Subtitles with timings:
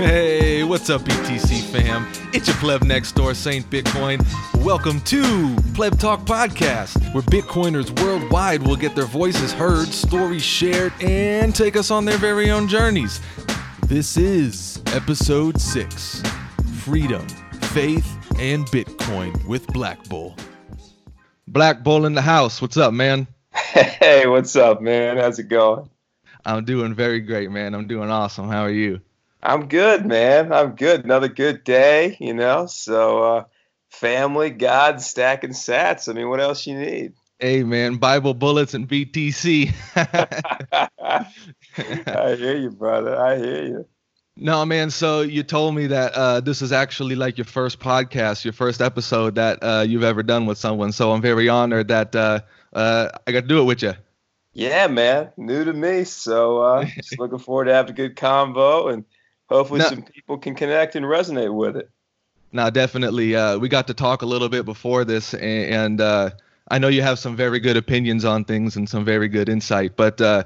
[0.00, 2.10] Hey, what's up, BTC fam?
[2.32, 4.24] It's your pleb next door, Saint Bitcoin.
[4.64, 10.94] Welcome to Pleb Talk Podcast, where Bitcoiners worldwide will get their voices heard, stories shared,
[11.02, 13.20] and take us on their very own journeys.
[13.88, 16.22] This is episode six
[16.78, 17.28] Freedom,
[17.60, 20.34] Faith, and Bitcoin with Black Bull.
[21.46, 22.62] Black Bull in the house.
[22.62, 23.26] What's up, man?
[23.52, 25.18] Hey, what's up, man?
[25.18, 25.90] How's it going?
[26.46, 27.74] I'm doing very great, man.
[27.74, 28.48] I'm doing awesome.
[28.48, 29.02] How are you?
[29.42, 30.52] I'm good, man.
[30.52, 31.04] I'm good.
[31.04, 32.66] Another good day, you know.
[32.66, 33.44] So, uh,
[33.88, 36.08] family, God, stacking sats.
[36.08, 37.14] I mean, what else you need?
[37.38, 39.72] Hey, man, Bible bullets and BTC.
[41.76, 43.18] I hear you, brother.
[43.18, 43.86] I hear you.
[44.36, 44.90] No, man.
[44.90, 48.80] So you told me that uh, this is actually like your first podcast, your first
[48.80, 50.92] episode that uh, you've ever done with someone.
[50.92, 52.40] So I'm very honored that uh,
[52.72, 53.94] uh I got to do it with you.
[54.52, 55.30] Yeah, man.
[55.36, 56.04] New to me.
[56.04, 59.04] So uh, just looking forward to having a good convo and
[59.50, 59.88] hopefully No.
[59.88, 61.90] some people can connect and resonate with it.
[62.52, 66.30] Now, definitely, uh, we got to talk a little bit before this, and, and uh,
[66.70, 69.94] I know you have some very good opinions on things and some very good insight.
[69.96, 70.44] But uh,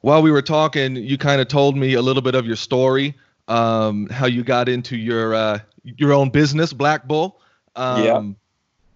[0.00, 3.14] while we were talking, you kind of told me a little bit of your story,
[3.46, 7.40] um, how you got into your uh, your own business, Black Bull.
[7.76, 8.22] Um, Yeah.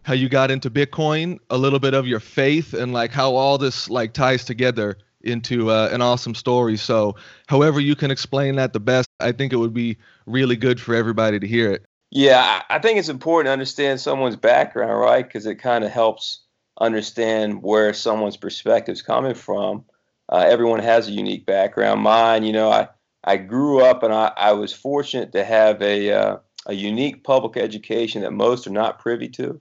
[0.03, 3.57] How you got into Bitcoin, a little bit of your faith, and like how all
[3.57, 6.77] this like ties together into uh, an awesome story.
[6.77, 10.81] So, however you can explain that the best, I think it would be really good
[10.81, 11.87] for everybody to hear it.
[12.11, 15.27] Yeah, I think it's important to understand someone's background, right?
[15.27, 16.41] Because it kind of helps
[16.81, 19.85] understand where someone's perspective is coming from.
[20.29, 22.01] Uh, everyone has a unique background.
[22.03, 22.89] Mine, you know, I,
[23.25, 26.37] I grew up and I, I was fortunate to have a, uh,
[26.67, 29.61] a unique public education that most are not privy to,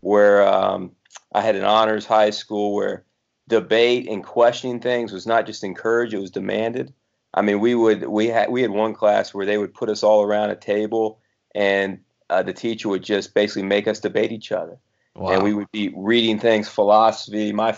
[0.00, 0.92] where um,
[1.32, 3.04] I had an honors high school where
[3.50, 6.94] debate and questioning things was not just encouraged, it was demanded.
[7.34, 10.02] I mean, we would we had we had one class where they would put us
[10.02, 11.20] all around a table
[11.54, 14.78] and uh, the teacher would just basically make us debate each other,
[15.14, 15.32] wow.
[15.32, 17.52] and we would be reading things, philosophy.
[17.52, 17.76] My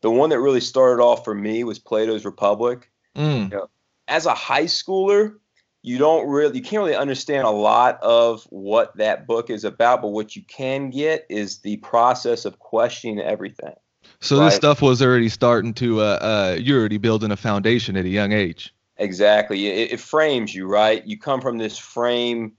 [0.00, 2.90] the one that really started off for me was Plato's Republic.
[3.16, 3.68] Mm.
[4.08, 5.34] As a high schooler,
[5.82, 10.02] you don't really you can't really understand a lot of what that book is about,
[10.02, 13.74] but what you can get is the process of questioning everything.
[14.22, 18.04] So this stuff was already starting to uh, uh you're already building a foundation at
[18.04, 18.74] a young age.
[18.98, 19.66] Exactly.
[19.66, 21.04] It, it frames you, right?
[21.06, 22.52] You come from this frame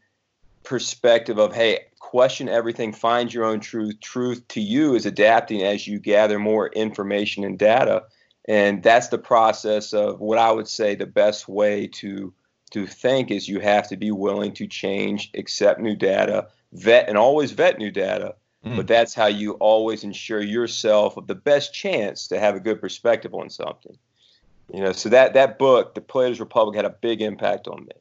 [0.63, 3.99] perspective of, hey, question everything, find your own truth.
[4.01, 8.03] Truth to you is adapting as you gather more information and data.
[8.47, 12.33] And that's the process of what I would say the best way to
[12.71, 17.17] to think is you have to be willing to change, accept new data, vet and
[17.17, 18.35] always vet new data.
[18.65, 18.75] Mm.
[18.75, 22.79] But that's how you always ensure yourself of the best chance to have a good
[22.79, 23.97] perspective on something.
[24.71, 27.91] You know, so that that book, The Plato's Republic, had a big impact on me.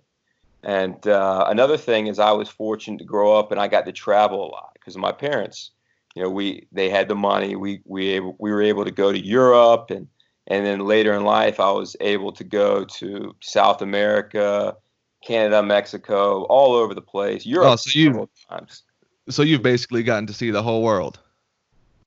[0.62, 3.92] And uh, another thing is, I was fortunate to grow up, and I got to
[3.92, 5.70] travel a lot because my parents.
[6.16, 7.54] You know, we they had the money.
[7.54, 10.08] We we able, we were able to go to Europe, and
[10.48, 14.76] and then later in life, I was able to go to South America,
[15.24, 17.46] Canada, Mexico, all over the place.
[17.46, 18.82] Europe Oh, so you- several times.
[19.28, 21.20] So you've basically gotten to see the whole world.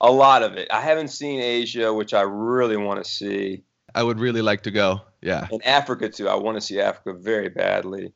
[0.01, 0.67] A lot of it.
[0.71, 3.63] I haven't seen Asia, which I really want to see.
[3.95, 5.01] I would really like to go.
[5.21, 5.47] Yeah.
[5.51, 6.27] and Africa too.
[6.27, 8.11] I want to see Africa very badly.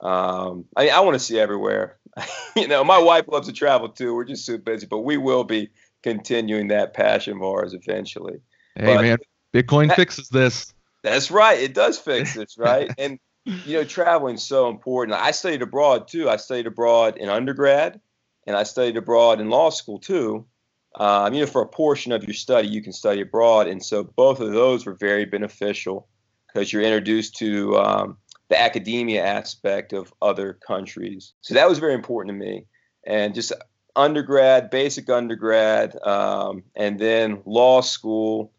[0.00, 1.98] Um, I, I want to see everywhere.
[2.56, 4.14] you know, my wife loves to travel too.
[4.14, 5.70] We're just so busy, but we will be
[6.02, 8.40] continuing that passion of ours eventually.
[8.76, 9.18] Hey But- man,
[9.52, 10.72] Bitcoin fixes this.
[11.02, 11.60] That's right.
[11.60, 12.90] It does fix this, right?
[12.98, 15.16] and you know, traveling's so important.
[15.16, 16.28] I studied abroad too.
[16.28, 18.00] I studied abroad in undergrad,
[18.46, 20.46] and I studied abroad in law school too.
[20.94, 24.04] Um, you know, for a portion of your study, you can study abroad, and so
[24.04, 26.08] both of those were very beneficial
[26.46, 28.16] because you're introduced to um,
[28.48, 31.34] the academia aspect of other countries.
[31.42, 32.64] So that was very important to me,
[33.06, 33.52] and just
[33.94, 38.52] undergrad, basic undergrad, um, and then law school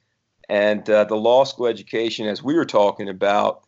[0.50, 3.64] and uh, the law school education, as we were talking about,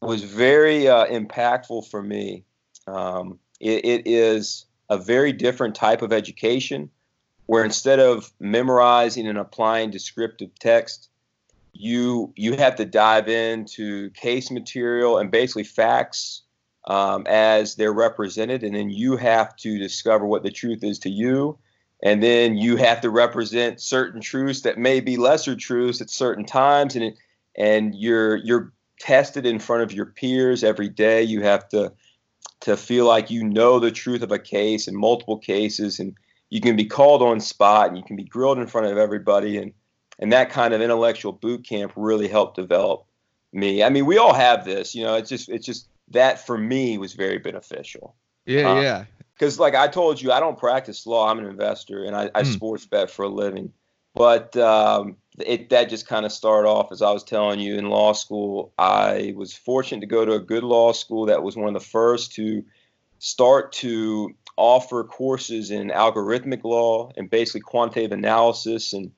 [0.00, 2.44] was very uh, impactful for me.
[2.86, 6.90] Um, it, it is a very different type of education
[7.46, 11.08] where instead of memorizing and applying descriptive text,
[11.72, 16.42] you you have to dive into case material and basically facts
[16.86, 21.10] um, as they're represented, and then you have to discover what the truth is to
[21.10, 21.58] you
[22.04, 26.44] and then you have to represent certain truths that may be lesser truths at certain
[26.44, 27.16] times and it,
[27.56, 31.22] and you're you're tested in front of your peers every day.
[31.22, 31.92] You have to
[32.64, 36.14] to feel like you know the truth of a case and multiple cases and
[36.50, 39.56] you can be called on spot and you can be grilled in front of everybody
[39.56, 39.72] and
[40.18, 43.04] and that kind of intellectual boot camp really helped develop
[43.52, 46.56] me i mean we all have this you know it's just it's just that for
[46.56, 48.14] me was very beneficial.
[48.46, 49.04] Yeah, um, yeah.
[49.34, 51.30] Because like I told you, I don't practice law.
[51.30, 52.52] I'm an investor and I, I mm.
[52.52, 53.72] sports bet for a living.
[54.14, 57.88] But um, it that just kind of started off as I was telling you in
[57.88, 58.72] law school.
[58.78, 61.88] I was fortunate to go to a good law school that was one of the
[61.88, 62.64] first to
[63.18, 69.10] start to offer courses in algorithmic law and basically quantitative analysis and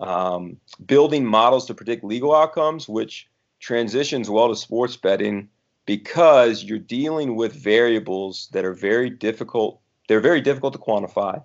[0.00, 3.28] um, building models to predict legal outcomes, which
[3.60, 5.48] transitions well to sports betting
[5.86, 9.80] because you're dealing with variables that are very difficult.
[10.08, 11.42] They're very difficult to quantify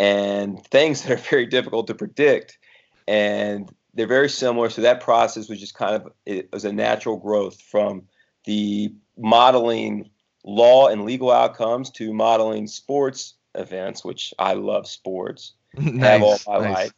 [0.00, 2.58] and things that are very difficult to predict.
[3.06, 4.70] And they're very similar.
[4.70, 8.04] So that process was just kind of it was a natural growth from
[8.44, 10.10] the modeling
[10.44, 15.54] law and legal outcomes to modeling sports events, which I love sports.
[15.76, 16.74] nice, have all my nice.
[16.74, 16.92] life.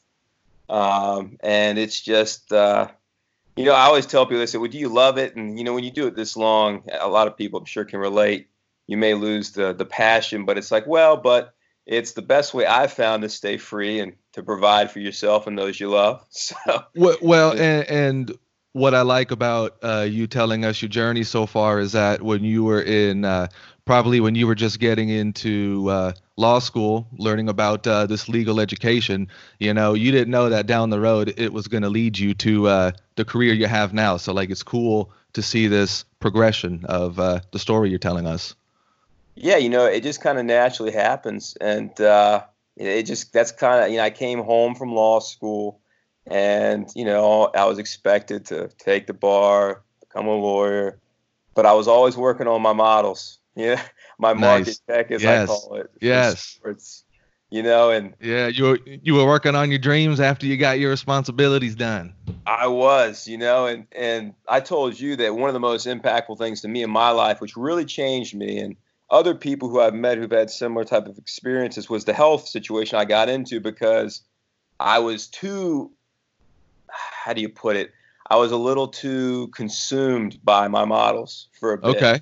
[0.69, 2.89] Um, and it's just uh,
[3.57, 5.37] you know, I always tell people, I say, well, do you love it?
[5.37, 7.85] And, you know, when you do it this long, a lot of people I'm sure
[7.85, 8.49] can relate.
[8.87, 11.55] You may lose the, the passion, but it's like, well, but
[11.87, 15.59] it's the best way I've found to stay free and to provide for yourself and
[15.59, 16.25] those you love.
[16.31, 16.55] So,
[16.95, 18.39] well, well and, and
[18.73, 22.43] what I like about uh, you telling us your journey so far is that when
[22.43, 23.49] you were in uh,
[23.85, 28.61] probably when you were just getting into uh, law school, learning about uh, this legal
[28.61, 32.19] education, you know, you didn't know that down the road it was going to lead
[32.19, 34.17] you to uh, the career you have now.
[34.17, 38.55] So, like, it's cool to see this progression of uh, the story you're telling us.
[39.35, 42.45] Yeah, you know, it just kind of naturally happens, and uh,
[42.77, 45.81] it just that's kind of you know, I came home from law school,
[46.27, 50.99] and you know, I was expected to take the bar, become a lawyer,
[51.55, 53.83] but I was always working on my models yeah,
[54.19, 54.79] my market nice.
[54.89, 55.43] tech, as yes.
[55.43, 55.91] I call it.
[56.01, 56.59] Yes.
[56.65, 57.05] It's,
[57.51, 60.79] you know, and yeah, you were you were working on your dreams after you got
[60.79, 62.15] your responsibilities done.
[62.47, 66.39] I was, you know, and and I told you that one of the most impactful
[66.39, 68.75] things to me in my life, which really changed me, and
[69.13, 72.99] other people who I've met who've had similar type of experiences, was the health situation
[72.99, 74.23] I got into because
[74.81, 75.93] I was too,
[76.89, 77.93] how do you put it?
[78.31, 81.97] I was a little too consumed by my models for a bit.
[81.97, 82.21] Okay.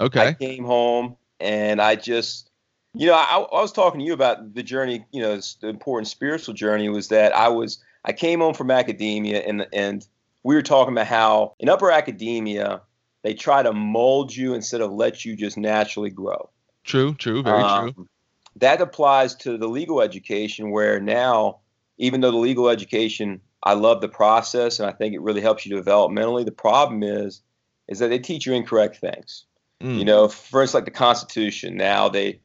[0.00, 0.28] Okay.
[0.28, 2.50] I came home and I just,
[2.94, 5.04] you know, I, I was talking to you about the journey.
[5.12, 9.40] You know, the important spiritual journey was that I was I came home from academia
[9.40, 10.06] and and
[10.42, 12.80] we were talking about how in upper academia
[13.22, 16.50] they try to mold you instead of let you just naturally grow.
[16.84, 17.14] True.
[17.14, 17.42] True.
[17.42, 18.08] Very um, true.
[18.56, 21.60] That applies to the legal education where now,
[21.98, 25.64] even though the legal education, I love the process and I think it really helps
[25.64, 26.44] you developmentally.
[26.44, 27.40] The problem is,
[27.88, 29.44] is that they teach you incorrect things.
[29.80, 29.98] Mm.
[29.98, 31.76] You know, first like the Constitution.
[31.76, 32.40] Now they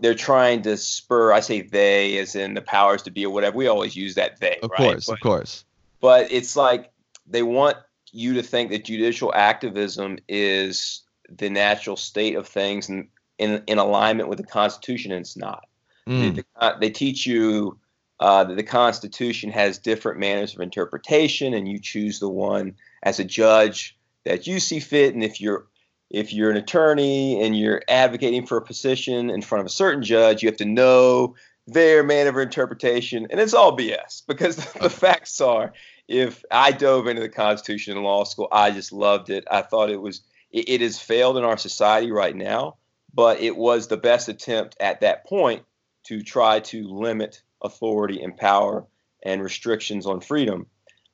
[0.00, 1.32] they're trying to spur.
[1.32, 3.56] I say they, as in the powers to be or whatever.
[3.56, 4.58] We always use that they.
[4.62, 4.78] Of right?
[4.78, 5.64] course, but, of course.
[6.00, 6.92] But it's like
[7.26, 7.76] they want
[8.12, 13.08] you to think that judicial activism is the natural state of things and
[13.38, 15.66] in, in alignment with the Constitution, and it's not.
[16.08, 16.36] Mm.
[16.36, 17.78] They, they, teach you
[18.18, 23.20] uh, that the Constitution has different manners of interpretation, and you choose the one as
[23.20, 25.14] a judge that you see fit.
[25.14, 25.66] And if you're
[26.10, 30.02] if you're an attorney and you're advocating for a position in front of a certain
[30.02, 31.34] judge, you have to know
[31.66, 33.26] their manner of interpretation.
[33.30, 35.72] And it's all BS because the facts are
[36.08, 39.44] if I dove into the Constitution in law school, I just loved it.
[39.50, 42.78] I thought it was, it, it has failed in our society right now,
[43.14, 45.62] but it was the best attempt at that point
[46.04, 48.86] to try to limit authority and power
[49.22, 50.66] and restrictions on freedom.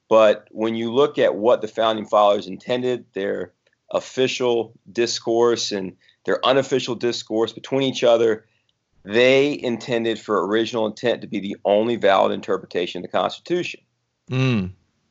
[0.09, 3.53] But when you look at what the founding fathers intended, their
[3.91, 8.47] official discourse and their unofficial discourse between each other,
[9.05, 13.81] they intended for original intent to be the only valid interpretation of the Constitution.
[14.31, 14.71] Mm.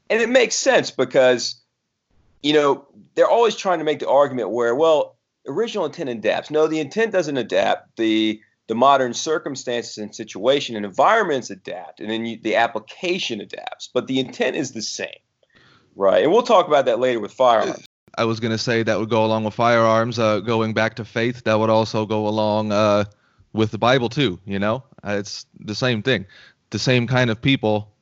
[0.10, 1.62] And it makes sense because,
[2.41, 5.17] you know, they're always trying to make the argument where, well,
[5.48, 6.51] original intent adapts.
[6.51, 7.98] No, the intent doesn't adapt.
[7.98, 13.89] The the modern circumstances and situation and environments adapt, and then you, the application adapts.
[13.93, 15.10] But the intent is the same,
[15.95, 16.24] right?
[16.24, 17.86] And we'll talk about that later with firearms.
[18.17, 21.05] I was going to say that would go along with firearms, uh, going back to
[21.05, 21.43] faith.
[21.43, 23.05] That would also go along uh,
[23.51, 24.39] with the Bible too.
[24.45, 26.25] You know, uh, it's the same thing.
[26.69, 27.92] The same kind of people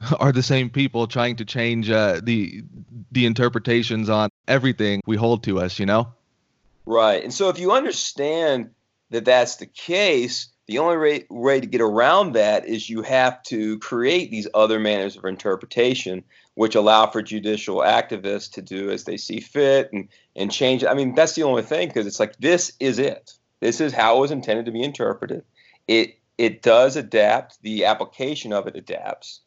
[0.20, 2.62] are the same people trying to change uh, the
[3.10, 5.78] the interpretations on everything we hold to us.
[5.78, 6.12] You know.
[6.86, 8.70] Right, and so if you understand
[9.10, 13.42] that that's the case, the only way, way to get around that is you have
[13.44, 16.24] to create these other manners of interpretation
[16.54, 20.84] which allow for judicial activists to do as they see fit and, and change.
[20.84, 23.32] I mean, that's the only thing because it's like this is it.
[23.60, 25.44] This is how it was intended to be interpreted.
[25.86, 27.62] It it does adapt.
[27.62, 29.40] The application of it adapts.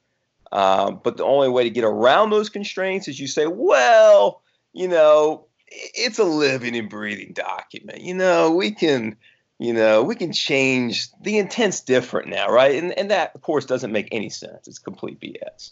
[0.51, 4.41] Um, but the only way to get around those constraints is you say, well,
[4.73, 8.01] you know, it's a living and breathing document.
[8.01, 9.15] You know, we can,
[9.59, 12.75] you know, we can change the intent's different now, right?
[12.81, 14.67] And and that of course doesn't make any sense.
[14.67, 15.71] It's complete BS.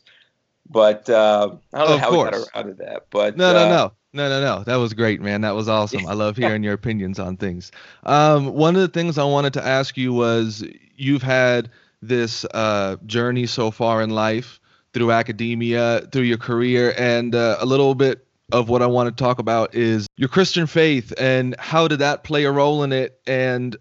[0.69, 2.31] But uh, I don't know Of how course.
[2.31, 3.07] we got around to that.
[3.09, 3.91] But No, no, uh, no.
[4.12, 4.63] No, no, no.
[4.63, 5.41] That was great, man.
[5.41, 6.07] That was awesome.
[6.07, 7.71] I love hearing your opinions on things.
[8.03, 10.63] Um, one of the things I wanted to ask you was
[10.95, 11.69] you've had
[12.01, 14.59] this uh, journey so far in life
[15.00, 19.24] through academia, through your career, and uh, a little bit of what I want to
[19.24, 23.18] talk about is your Christian faith and how did that play a role in it?
[23.25, 23.77] And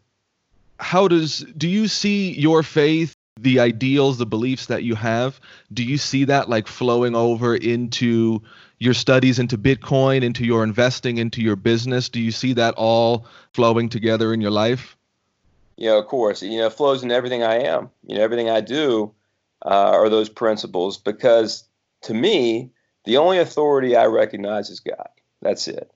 [0.78, 5.40] how does, do you see your faith, the ideals, the beliefs that you have,
[5.72, 8.40] do you see that like flowing over into
[8.78, 12.08] your studies into Bitcoin, into your investing, into your business?
[12.08, 14.96] Do you see that all flowing together in your life?
[15.90, 17.90] know, of course, you know, it flows in everything I am.
[18.06, 19.14] You know, everything I do
[19.64, 21.64] uh, are those principles because
[22.02, 22.70] to me,
[23.04, 25.08] the only authority I recognize is God.
[25.42, 25.90] That's it.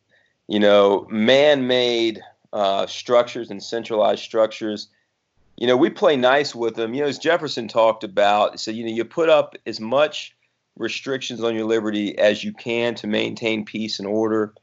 [0.48, 2.20] You know, man made
[2.52, 4.88] uh, structures and centralized structures,
[5.56, 6.94] you know, we play nice with them.
[6.94, 10.34] You know, as Jefferson talked about, so, you know, you put up as much
[10.76, 14.54] restrictions on your liberty as you can to maintain peace and order.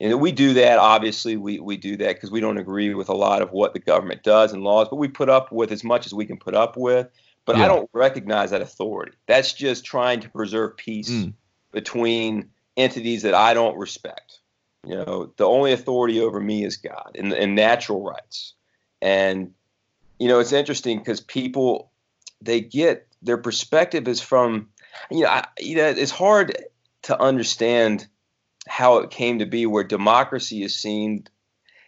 [0.00, 3.14] And we do that, obviously, we, we do that because we don't agree with a
[3.14, 6.06] lot of what the government does and laws, but we put up with as much
[6.06, 7.08] as we can put up with.
[7.48, 7.64] But Yeah.
[7.64, 9.12] I don't recognize that authority.
[9.26, 11.32] That's just trying to preserve peace Mm.
[11.72, 14.40] between entities that I don't respect.
[14.86, 18.52] You know, the only authority over me is God and, and natural rights.
[19.00, 19.54] And,
[20.18, 21.90] you know, it's interesting because people,
[22.42, 24.68] they get their perspective is from,
[25.10, 26.54] you know, I, you know, it's hard
[27.04, 28.06] to understand
[28.66, 31.26] how it came to be where democracy is seen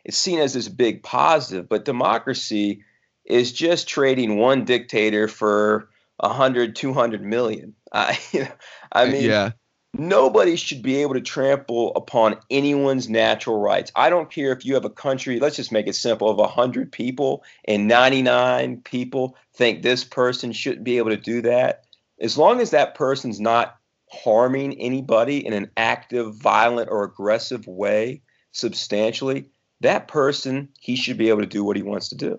[0.06, 2.82] it's seen as this big positive but democracy
[3.30, 8.52] is just trading one dictator for 100 200 million i you know,
[8.92, 9.50] i mean yeah,
[9.94, 13.90] nobody should be able to trample upon anyone's natural rights.
[13.96, 16.92] I don't care if you have a country, let's just make it simple, of 100
[16.92, 21.84] people and 99 people think this person shouldn't be able to do that.
[22.20, 23.76] As long as that person's not
[24.10, 28.22] harming anybody in an active, violent, or aggressive way
[28.52, 29.46] substantially,
[29.80, 32.36] that person, he should be able to do what he wants to do.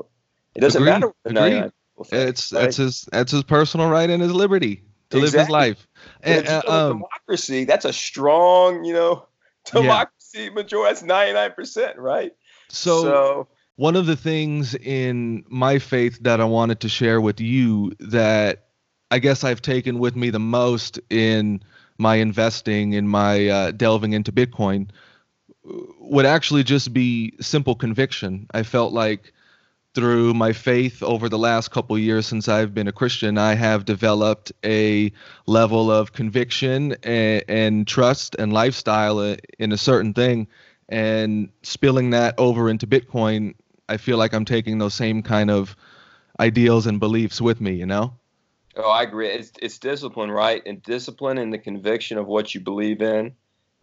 [0.56, 1.54] It doesn't Agreed, matter what the agreed.
[1.54, 1.72] 99
[2.12, 2.62] it's right?
[2.62, 5.88] that's his that's his personal right and his liberty to live his life.
[6.24, 9.28] And, if uh, um, democracy, that's a strong, you know,
[9.74, 9.82] Yeah.
[9.82, 10.90] democracy majority.
[10.90, 12.32] That's ninety nine percent, right?
[12.70, 17.92] so one of the things in my faith that I wanted to share with you
[18.00, 18.68] that
[19.12, 21.62] I guess I've taken with me the most in
[21.98, 24.88] my investing, in my uh, delving into Bitcoin,
[26.00, 28.48] would actually just be simple conviction.
[28.54, 29.34] I felt like
[29.94, 33.86] through my faith over the last couple years since I've been a Christian, I have
[33.86, 35.12] developed a
[35.48, 40.48] level of conviction and, and trust and lifestyle in a certain thing.
[40.90, 43.56] And spilling that over into Bitcoin,
[43.90, 45.76] I feel like I'm taking those same kind of
[46.40, 48.14] ideals and beliefs with me, you know?
[48.76, 49.30] oh, I agree.
[49.30, 50.62] It's it's discipline, right?
[50.66, 53.34] And discipline and the conviction of what you believe in.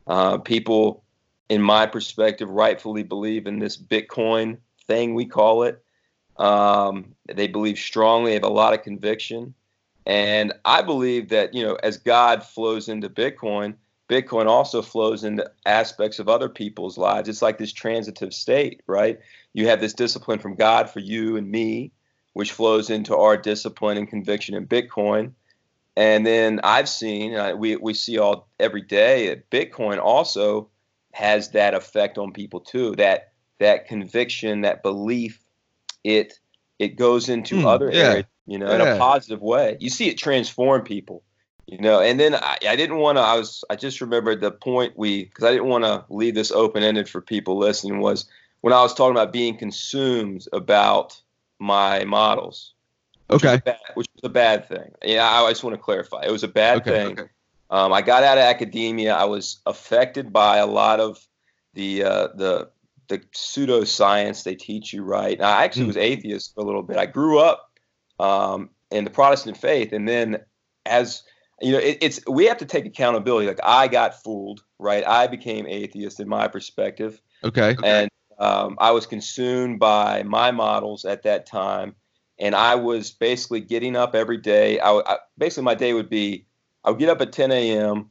[0.07, 1.05] Uh, people,
[1.49, 5.83] in my perspective, rightfully believe in this Bitcoin thing we call it.
[6.38, 9.54] Um, they believe strongly, have a lot of conviction,
[10.07, 13.75] and I believe that you know, as God flows into Bitcoin,
[14.09, 17.28] Bitcoin also flows into aspects of other people's lives.
[17.28, 19.18] It's like this transitive state, right?
[19.52, 21.92] You have this discipline from God for you and me,
[22.33, 25.33] which flows into our discipline and conviction in Bitcoin.
[25.97, 30.71] And then I've seen, uh, we, we see all every day, Bitcoin also
[31.12, 32.95] has that effect on people too.
[32.97, 35.42] That that conviction, that belief,
[36.09, 36.35] it
[36.79, 39.77] it goes into Hmm, other yeah, areas, you know, in a positive way.
[39.81, 41.23] You see it transform people,
[41.67, 42.00] you know.
[42.00, 43.23] And then I, I didn't want to.
[43.23, 46.53] I was I just remembered the point we because I didn't want to leave this
[46.53, 48.27] open ended for people listening was
[48.61, 51.21] when I was talking about being consumed about
[51.59, 52.75] my models.
[53.29, 53.55] which Okay.
[53.55, 54.93] a bad, which was a bad thing.
[55.05, 56.23] Yeah, I just want to clarify.
[56.25, 57.19] It was a bad Okay, thing.
[57.71, 59.15] Um, I got out of academia.
[59.15, 61.19] I was affected by a lot of
[61.75, 62.71] the uh, the
[63.09, 65.03] the pseudoscience they teach you.
[65.03, 65.38] Right.
[65.38, 65.88] Now, I actually Hmm.
[65.88, 66.97] was atheist for a little bit.
[66.97, 67.71] I grew up
[68.19, 70.38] um, in the Protestant faith, and then
[70.87, 71.23] as
[71.61, 73.47] you know, it, it's we have to take accountability.
[73.49, 74.62] Like I got fooled.
[74.79, 75.05] Right.
[75.07, 77.77] I became atheist in my perspective Okay.
[77.83, 81.97] and um, I was consumed by my models at that time,
[82.38, 84.79] and I was basically getting up every day.
[84.79, 86.47] I, I basically my day would be
[86.85, 88.11] I would get up at 10 a.m.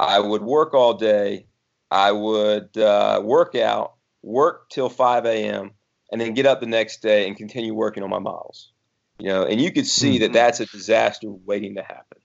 [0.00, 1.46] I would work all day.
[1.90, 5.72] I would uh, work out, work till 5 a.m.,
[6.12, 8.72] and then get up the next day and continue working on my models.
[9.18, 10.34] You know, and you could see that Mhm.
[10.34, 12.18] that's a disaster waiting to happen.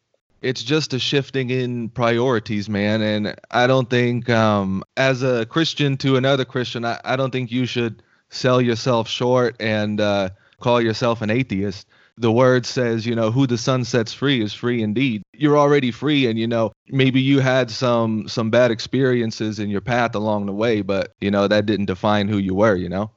[0.43, 3.03] it's just a shifting in priorities, man.
[3.03, 7.51] And I don't think, um, as a Christian to another Christian, I, I don't think
[7.51, 10.29] you should sell yourself short and uh,
[10.59, 11.87] call yourself an atheist.
[12.17, 15.23] The word says, you know, who the Son sets free is free indeed.
[15.33, 19.81] You're already free, and you know, maybe you had some some bad experiences in your
[19.81, 22.75] path along the way, but you know that didn't define who you were.
[22.75, 23.11] You know.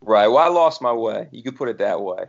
[0.00, 0.28] Right.
[0.28, 1.28] Well, I lost my way.
[1.32, 2.24] You could put it that way.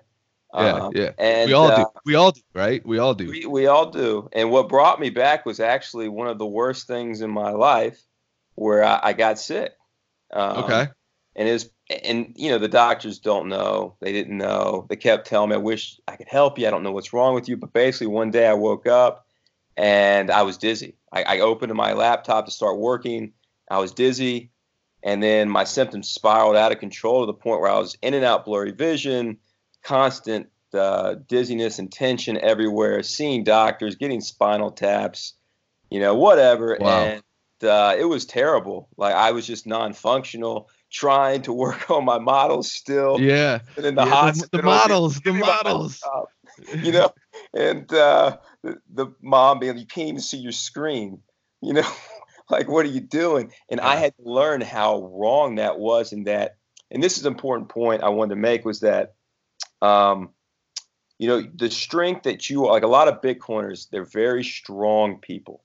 [0.54, 1.12] Yeah, um, yeah.
[1.20, 1.86] And we all uh, do.
[2.06, 2.84] We all do, right?
[2.86, 3.30] We all do.
[3.30, 4.28] We, we all do.
[4.34, 8.02] And what brought me back was actually one of the worst things in my life,
[8.56, 9.74] where I, I got sick.
[10.34, 10.88] Um, okay.
[11.40, 11.72] And is
[12.04, 13.96] and you know the doctors don't know.
[14.00, 14.86] They didn't know.
[14.90, 16.68] They kept telling me, "I wish I could help you.
[16.68, 19.26] I don't know what's wrong with you." But basically, one day I woke up
[19.76, 20.98] and I was dizzy.
[21.12, 23.34] I, I opened my laptop to start working.
[23.72, 24.52] I was dizzy,
[25.02, 28.14] and then my symptoms spiraled out of control to the point where I was in
[28.14, 29.40] and out blurry vision
[29.84, 35.34] constant uh, dizziness and tension everywhere, seeing doctors, getting spinal taps,
[35.90, 36.78] you know, whatever.
[36.80, 37.04] Wow.
[37.04, 37.24] And
[37.64, 38.88] uh, it was terrible.
[38.98, 43.20] Like I was just non-functional, trying to work on my models still.
[43.20, 43.60] Yeah.
[43.78, 46.04] And in the yeah, hospital, the, the models, the models.
[46.84, 47.12] you know,
[47.54, 51.22] and uh, the, the mom being, you can't even see your screen.
[51.62, 51.92] You know,
[52.50, 53.54] like what are you doing?
[53.70, 56.56] And I had to learn how wrong that was, and that.
[56.92, 59.14] And this is an important point I wanted to make was that
[59.82, 60.30] um,
[61.20, 65.64] you know, the strength that you like a lot of Bitcoiners, they're very strong people.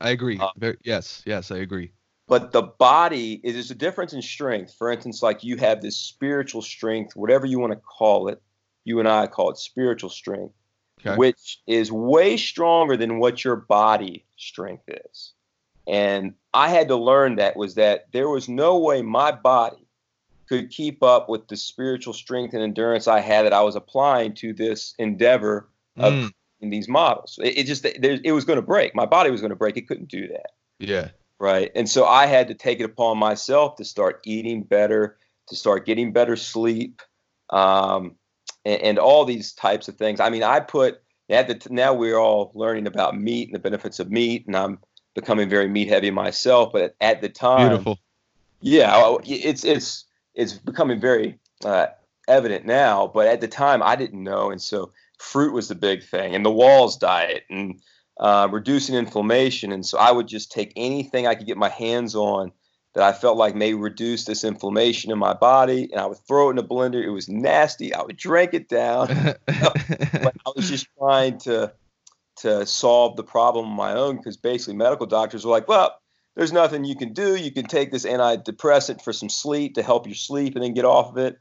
[0.00, 0.38] I agree.
[0.38, 1.92] Uh, very, yes, yes, I agree.
[2.26, 4.74] But the body is a difference in strength.
[4.74, 8.40] For instance, like you have this spiritual strength, whatever you want to call it.
[8.84, 10.54] You and I call it spiritual strength,
[11.00, 11.16] okay.
[11.16, 15.32] which is way stronger than what your body strength is.
[15.86, 19.86] And I had to learn that was that there was no way my body
[20.48, 24.34] could keep up with the spiritual strength and endurance I had that I was applying
[24.34, 26.30] to this endeavor of mm.
[26.60, 27.38] in these models.
[27.42, 28.94] It, it just it was going to break.
[28.94, 29.76] My body was going to break.
[29.76, 30.50] It couldn't do that.
[30.78, 31.08] Yeah.
[31.38, 31.70] Right.
[31.74, 35.18] And so I had to take it upon myself to start eating better,
[35.48, 37.02] to start getting better sleep,
[37.50, 38.16] um,
[38.64, 40.20] and, and, all these types of things.
[40.20, 43.98] I mean, I put at the now we're all learning about meat and the benefits
[43.98, 44.78] of meat, and I'm
[45.14, 46.72] becoming very meat heavy myself.
[46.72, 47.98] But at, at the time, beautiful.
[48.60, 51.88] Yeah, it's it's it's becoming very uh,
[52.28, 53.06] evident now.
[53.06, 56.44] But at the time, I didn't know, and so fruit was the big thing, and
[56.44, 57.80] the Wahls diet, and
[58.18, 59.72] uh, reducing inflammation.
[59.72, 62.52] And so I would just take anything I could get my hands on
[62.94, 66.48] that I felt like may reduce this inflammation in my body, and I would throw
[66.48, 67.02] it in a blender.
[67.02, 67.92] It was nasty.
[67.92, 69.08] I would drink it down.
[69.46, 71.72] but I was just trying to
[72.36, 75.96] to solve the problem on my own because basically medical doctors were like, well,
[76.34, 77.36] there's nothing you can do.
[77.36, 80.84] You can take this antidepressant for some sleep to help your sleep and then get
[80.84, 81.38] off of it,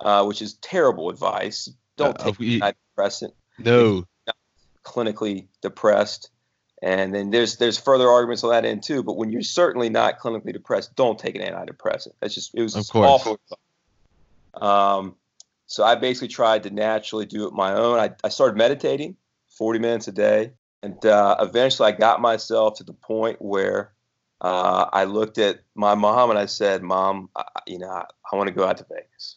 [0.00, 1.70] uh, which is terrible advice.
[1.96, 3.32] Don't uh, take we, antidepressant.
[3.58, 4.04] No.
[4.86, 6.30] Clinically depressed.
[6.82, 9.02] And then there's there's further arguments on that end too.
[9.02, 12.12] But when you're certainly not clinically depressed, don't take an antidepressant.
[12.20, 13.40] That's just it was awful.
[14.54, 15.16] Um,
[15.66, 17.98] so I basically tried to naturally do it my own.
[17.98, 19.16] I, I started meditating
[19.58, 23.92] 40 minutes a day, and uh, eventually I got myself to the point where
[24.40, 28.36] uh, I looked at my mom and I said, "Mom, I, you know, I, I
[28.36, 29.36] want to go out to Vegas,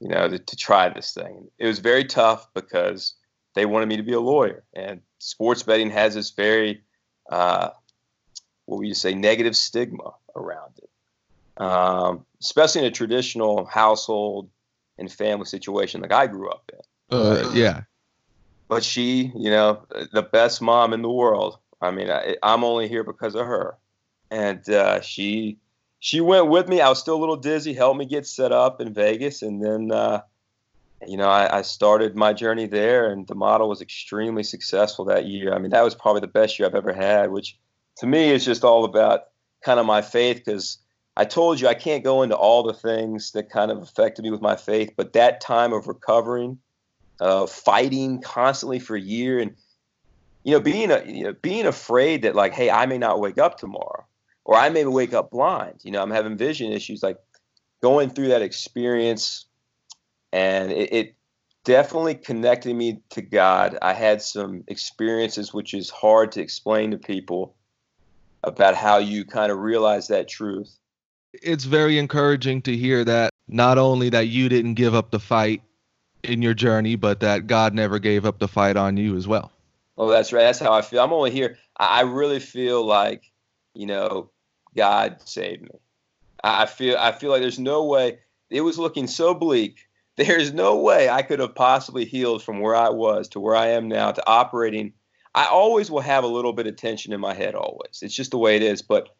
[0.00, 3.14] you know, to, to try this thing." It was very tough because
[3.58, 6.82] they wanted me to be a lawyer, and sports betting has this very,
[7.30, 7.70] uh,
[8.66, 14.48] what would you say, negative stigma around it, um, especially in a traditional household
[14.98, 17.16] and family situation like I grew up in.
[17.16, 17.82] Uh, yeah.
[18.68, 21.58] But she, you know, the best mom in the world.
[21.80, 23.78] I mean, I, I'm only here because of her
[24.30, 25.58] and uh, she
[26.00, 26.80] she went with me.
[26.80, 29.90] I was still a little dizzy, helped me get set up in Vegas, and then
[29.90, 30.22] uh,
[31.06, 35.26] you know I, I, started my journey there, and the model was extremely successful that
[35.26, 35.54] year.
[35.54, 37.56] I mean, that was probably the best year I've ever had, which
[37.98, 39.24] to me is just all about
[39.62, 40.78] kind of my faith because.
[41.16, 44.30] I told you I can't go into all the things that kind of affected me
[44.30, 46.58] with my faith, but that time of recovering,
[47.20, 49.56] uh, fighting constantly for a year, and
[50.44, 53.36] you know, being a, you know, being afraid that like, hey, I may not wake
[53.36, 54.06] up tomorrow
[54.48, 55.80] or I may wake up blind.
[55.82, 57.02] You know, I'm having vision issues.
[57.02, 57.18] Like
[57.82, 59.44] going through that experience,
[60.32, 61.14] and it, it
[61.64, 63.78] definitely connected me to God.
[63.82, 67.54] I had some experiences which is hard to explain to people
[68.42, 70.78] about how you kind of realize that truth.
[71.34, 75.62] It's very encouraging to hear that not only that you didn't give up the fight
[76.22, 79.52] in your journey, but that God never gave up the fight on you as well.
[79.96, 80.42] Oh, that's right.
[80.42, 81.02] That's how I feel.
[81.02, 81.58] I'm only here.
[81.76, 83.30] I really feel like,
[83.74, 84.30] you know,
[84.76, 85.70] God saved me.
[86.42, 89.87] I feel I feel like there's no way it was looking so bleak.
[90.18, 93.68] There's no way I could have possibly healed from where I was to where I
[93.68, 94.92] am now to operating.
[95.32, 97.54] I always will have a little bit of tension in my head.
[97.54, 98.82] Always, it's just the way it is.
[98.82, 99.10] But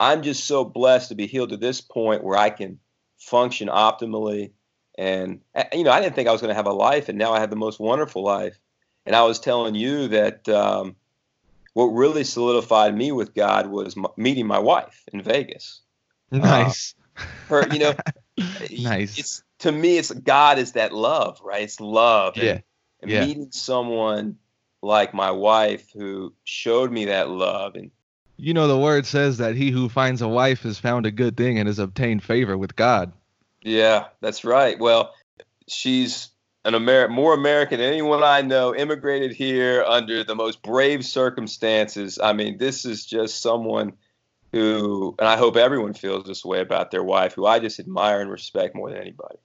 [0.00, 2.80] I'm just so blessed to be healed to this point where I can
[3.18, 4.50] function optimally.
[4.98, 7.16] And uh, you know, I didn't think I was going to have a life, and
[7.16, 8.58] now I have the most wonderful life.
[9.06, 10.96] And I was telling you that um,
[11.74, 15.82] what really solidified me with God was m- meeting my wife in Vegas.
[16.32, 16.96] Nice.
[16.98, 17.22] Uh,
[17.54, 17.94] her, you know,
[18.36, 19.16] nice.
[19.16, 21.62] It's to me, it's God is that love, right?
[21.62, 22.36] It's love.
[22.36, 22.50] Yeah.
[22.50, 22.62] And,
[23.02, 23.26] and Yeah.
[23.26, 24.38] meeting someone
[24.82, 27.90] like my wife who showed me that love and
[28.36, 31.36] You know, the word says that he who finds a wife has found a good
[31.36, 33.12] thing and has obtained favor with God.
[33.62, 34.78] Yeah, that's right.
[34.78, 35.12] Well,
[35.66, 36.28] she's
[36.64, 42.18] an Amer- more American than anyone I know, immigrated here under the most brave circumstances.
[42.22, 43.94] I mean, this is just someone
[44.52, 48.20] who, and I hope everyone feels this way about their wife, who I just admire
[48.20, 49.36] and respect more than anybody.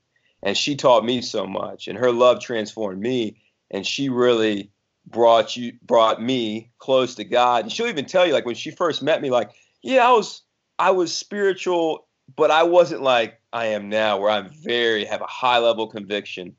[0.44, 3.38] And she taught me so much, and her love transformed me,
[3.72, 4.70] and she really
[5.06, 7.64] brought you brought me close to God.
[7.64, 9.52] And she'll even tell you, like when she first met me, like,
[9.82, 10.42] yeah, I was
[10.78, 15.28] I was spiritual, but I wasn't like I am now, where I'm very have a
[15.28, 16.56] high level conviction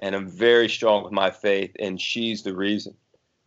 [0.00, 2.94] and I'm very strong with my faith, and she's the reason.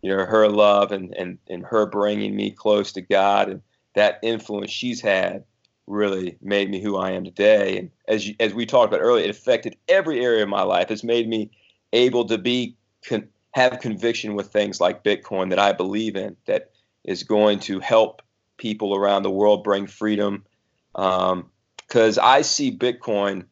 [0.01, 3.61] You know, her love and and and her bringing me close to God and
[3.95, 5.43] that influence she's had
[5.91, 7.77] really made me who I am today.
[7.77, 10.89] And as you, as we talked about earlier, it affected every area of my life.
[10.89, 11.51] It's made me
[11.93, 12.77] able to be
[13.07, 16.71] con- have conviction with things like Bitcoin that I believe in that
[17.03, 18.21] is going to help
[18.57, 20.45] people around the world bring freedom.
[20.93, 23.45] Because I see Bitcoin.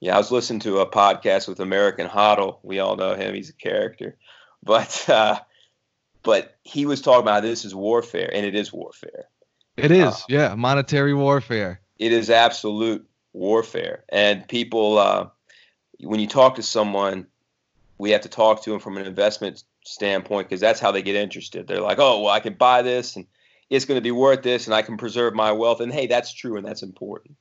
[0.00, 2.58] Yeah, I was listening to a podcast with American Hodl.
[2.62, 4.16] We all know him; he's a character.
[4.62, 5.40] But uh,
[6.22, 9.28] but he was talking about this is warfare, and it is warfare.
[9.76, 11.80] It is, Uh, yeah, monetary warfare.
[11.98, 14.98] It is absolute warfare, and people.
[14.98, 15.28] Uh,
[16.00, 17.26] when you talk to someone,
[17.98, 21.16] we have to talk to them from an investment standpoint because that's how they get
[21.16, 21.66] interested.
[21.66, 23.26] They're like, "Oh, well, I can buy this, and
[23.70, 26.32] it's going to be worth this, and I can preserve my wealth." And hey, that's
[26.32, 27.36] true, and that's important.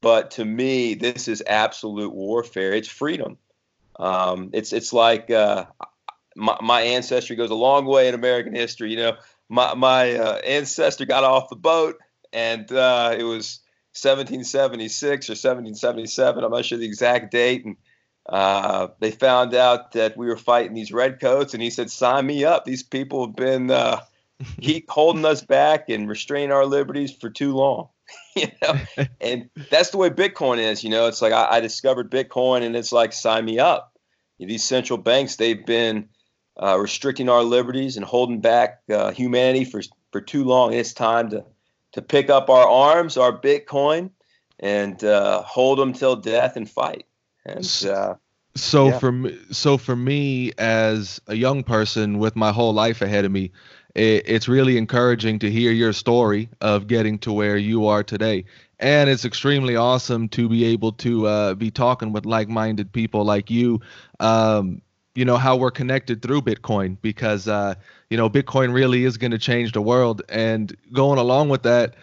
[0.00, 2.72] But to me, this is absolute warfare.
[2.72, 3.38] It's freedom.
[3.98, 5.66] Um, it's it's like uh,
[6.34, 8.90] my, my ancestry goes a long way in American history.
[8.90, 9.16] You know,
[9.52, 11.98] my my uh, ancestor got off the boat,
[12.32, 13.60] and uh, it was
[13.92, 16.42] 1776 or 1777.
[16.42, 17.76] I'm not sure the exact date, and
[18.26, 22.46] uh, they found out that we were fighting these redcoats, and he said, "Sign me
[22.46, 22.64] up.
[22.64, 24.00] These people have been uh,
[24.62, 27.88] keep holding us back and restraining our liberties for too long."
[28.34, 28.80] you know,
[29.20, 30.82] and that's the way Bitcoin is.
[30.82, 33.90] You know, it's like I, I discovered Bitcoin, and it's like sign me up.
[34.38, 36.08] These central banks, they've been
[36.60, 40.72] uh, restricting our liberties and holding back uh, humanity for for too long.
[40.72, 41.44] It's time to
[41.92, 44.10] to pick up our arms, our Bitcoin,
[44.58, 47.06] and uh, hold them till death and fight.
[47.44, 48.14] And uh,
[48.54, 48.98] So yeah.
[48.98, 53.32] for me, so for me as a young person with my whole life ahead of
[53.32, 53.50] me,
[53.94, 58.44] it, it's really encouraging to hear your story of getting to where you are today.
[58.78, 63.48] And it's extremely awesome to be able to uh, be talking with like-minded people like
[63.48, 63.80] you.
[64.20, 64.82] Um,
[65.14, 67.74] you know how we're connected through Bitcoin because uh,
[68.10, 70.22] you know Bitcoin really is going to change the world.
[70.28, 71.94] And going along with that,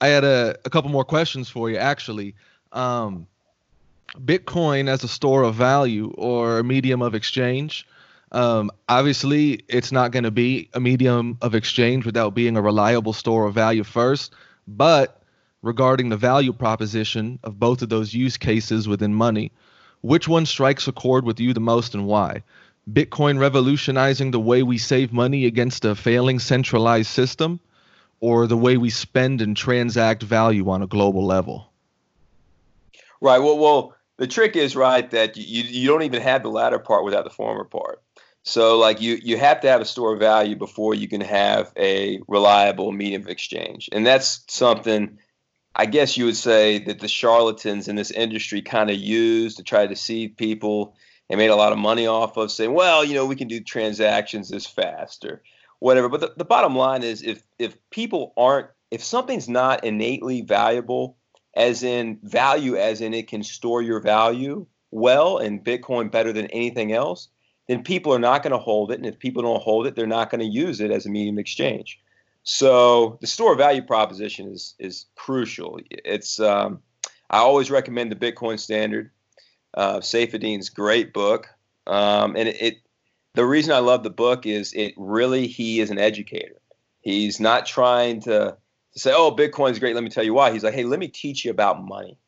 [0.00, 2.34] I had a, a couple more questions for you actually.
[2.72, 3.26] Um,
[4.24, 7.86] Bitcoin as a store of value or a medium of exchange.
[8.32, 13.12] Um, obviously, it's not going to be a medium of exchange without being a reliable
[13.12, 14.34] store of value first.
[14.66, 15.22] But
[15.62, 19.52] regarding the value proposition of both of those use cases within money,
[20.02, 22.42] which one strikes a chord with you the most and why?
[22.92, 27.60] Bitcoin revolutionizing the way we save money against a failing centralized system,
[28.20, 31.72] or the way we spend and transact value on a global level?
[33.22, 33.38] right.
[33.38, 37.04] Well, well, the trick is right that you you don't even have the latter part
[37.04, 38.02] without the former part.
[38.42, 41.72] So like you you have to have a store of value before you can have
[41.76, 45.18] a reliable medium of exchange, and that's something.
[45.74, 49.62] I guess you would say that the charlatans in this industry kind of use to
[49.62, 50.94] try to deceive people
[51.30, 53.60] and made a lot of money off of saying, well, you know, we can do
[53.60, 55.42] transactions this fast or
[55.78, 56.08] whatever.
[56.08, 61.16] But the, the bottom line is if if people aren't if something's not innately valuable,
[61.56, 66.46] as in value as in it can store your value well and Bitcoin better than
[66.48, 67.28] anything else,
[67.66, 68.98] then people are not going to hold it.
[68.98, 71.36] And if people don't hold it, they're not going to use it as a medium
[71.36, 71.98] of exchange.
[72.44, 75.78] So the store value proposition is is crucial.
[75.90, 76.80] It's um,
[77.30, 79.10] I always recommend the Bitcoin Standard,
[79.74, 81.48] uh, Saifedean's great book,
[81.86, 82.76] um, and it, it.
[83.34, 86.56] The reason I love the book is it really he is an educator.
[87.00, 88.56] He's not trying to,
[88.92, 90.52] to say, "Oh, Bitcoin's great." Let me tell you why.
[90.52, 92.18] He's like, "Hey, let me teach you about money,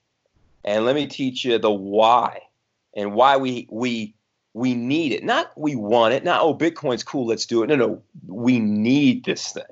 [0.65, 2.41] and let me teach you the why,
[2.95, 4.15] and why we we
[4.55, 5.25] we need it.
[5.25, 6.23] Not we want it.
[6.23, 7.67] Not oh Bitcoin's cool, let's do it.
[7.67, 9.65] No, no, we need this thing.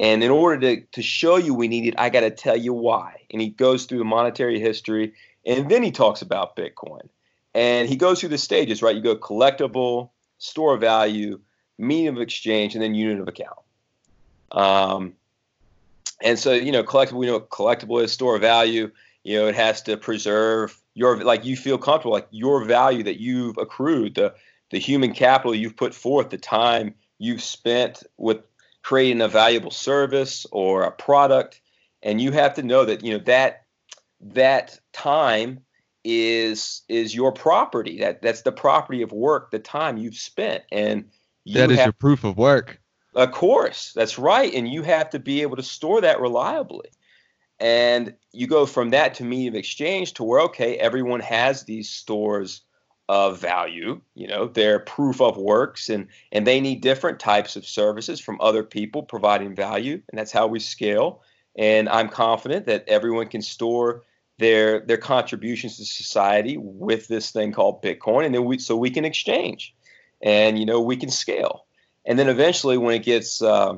[0.00, 2.72] And in order to, to show you we need it, I got to tell you
[2.72, 3.22] why.
[3.30, 5.14] And he goes through the monetary history,
[5.46, 7.08] and then he talks about Bitcoin.
[7.54, 8.96] And he goes through the stages, right?
[8.96, 11.40] You go collectible, store value,
[11.78, 13.58] medium of exchange, and then unit of account.
[14.50, 15.14] Um,
[16.22, 18.90] and so, you know, collectible, we know collectible is, store of value.
[19.22, 23.20] You know, it has to preserve your like you feel comfortable, like your value that
[23.20, 24.34] you've accrued, the
[24.70, 28.38] the human capital you've put forth, the time you've spent with
[28.84, 31.60] creating a valuable service or a product,
[32.02, 33.64] and you have to know that you know that
[34.20, 35.60] that time
[36.04, 37.98] is is your property.
[37.98, 41.06] That that's the property of work, the time you've spent, and
[41.44, 42.80] you that is have, your proof of work.
[43.16, 46.90] Of course, that's right, and you have to be able to store that reliably.
[47.60, 52.62] And you go from that to medium exchange to where okay, everyone has these stores
[53.08, 54.00] of value.
[54.14, 58.40] You know, they're proof of works, and and they need different types of services from
[58.40, 61.22] other people providing value, and that's how we scale.
[61.56, 64.02] And I'm confident that everyone can store
[64.38, 68.90] their their contributions to society with this thing called Bitcoin, and then we so we
[68.90, 69.74] can exchange,
[70.22, 71.66] and you know we can scale,
[72.04, 73.74] and then eventually when it gets uh,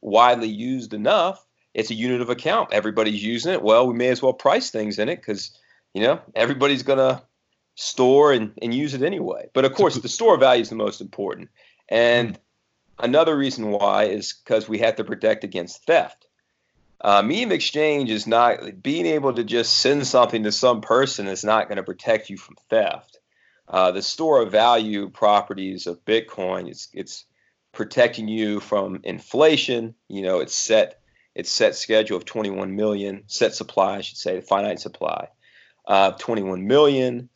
[0.00, 2.72] widely used enough, it's a unit of account.
[2.72, 3.62] Everybody's using it.
[3.62, 5.58] Well, we may as well price things in it because
[5.94, 7.22] you know everybody's gonna
[7.80, 9.48] store and, and use it anyway.
[9.54, 11.50] But of course, the store of value is the most important,
[11.88, 12.38] and
[12.98, 16.28] another reason why is because we have to protect against theft
[17.00, 21.44] uh, medium exchange is not being able to just send something to some person is
[21.44, 23.18] not going to protect you from theft.
[23.68, 27.24] Uh, the store of value properties of Bitcoin it's it's
[27.72, 29.94] protecting you from inflation.
[30.08, 31.00] You know, it's set
[31.34, 35.28] it's set schedule of 21 million set supply, I should say, finite supply
[35.84, 37.28] of uh, 21 million.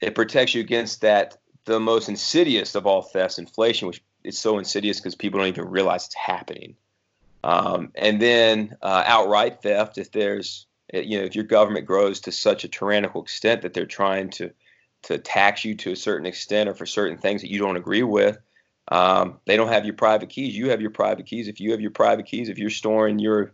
[0.00, 4.58] It protects you against that the most insidious of all thefts, inflation, which is so
[4.58, 6.74] insidious because people don't even realize it's happening.
[7.44, 12.32] Um, and then uh, outright theft, if there's, you know, if your government grows to
[12.32, 14.50] such a tyrannical extent that they're trying to
[15.00, 18.02] to tax you to a certain extent or for certain things that you don't agree
[18.02, 18.36] with,
[18.88, 20.56] um, they don't have your private keys.
[20.56, 21.46] You have your private keys.
[21.46, 23.52] If you have your private keys, if you're storing your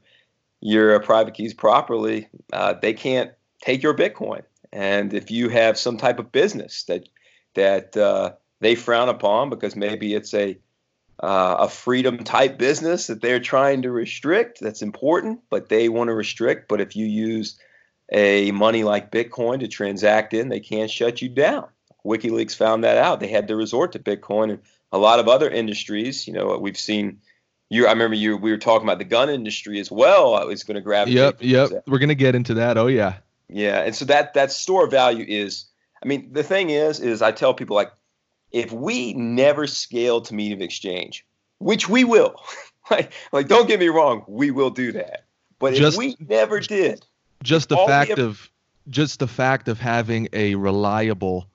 [0.61, 4.43] your private keys properly, uh, they can't take your Bitcoin.
[4.75, 7.09] And if you have some type of business that
[7.55, 10.59] that uh, they frown upon because maybe it's a
[11.21, 14.59] uh, a freedom type business that they're trying to restrict.
[14.61, 16.69] That's important, but they want to restrict.
[16.69, 17.57] But if you use
[18.13, 21.69] a money like Bitcoin to transact in, they can't shut you down.
[22.05, 23.21] WikiLeaks found that out.
[23.21, 24.61] They had to resort to Bitcoin and
[24.91, 26.27] a lot of other industries.
[26.27, 27.21] You know, we've seen.
[27.71, 28.37] You, I remember you.
[28.37, 30.35] We were talking about the gun industry as well.
[30.35, 31.07] I was going to grab.
[31.07, 31.85] Yep, yep.
[31.87, 32.77] We're going to get into that.
[32.77, 33.15] Oh yeah.
[33.49, 35.67] Yeah, and so that that store of value is.
[36.03, 37.91] I mean, the thing is, is I tell people like
[38.53, 41.27] if we never scale to medium exchange,
[41.59, 42.37] which we will,
[42.91, 45.25] like, like don't get me wrong, we will do that.
[45.59, 47.05] But just, if we never did,
[47.43, 48.51] just the fact ever, of
[48.89, 51.49] just the fact of having a reliable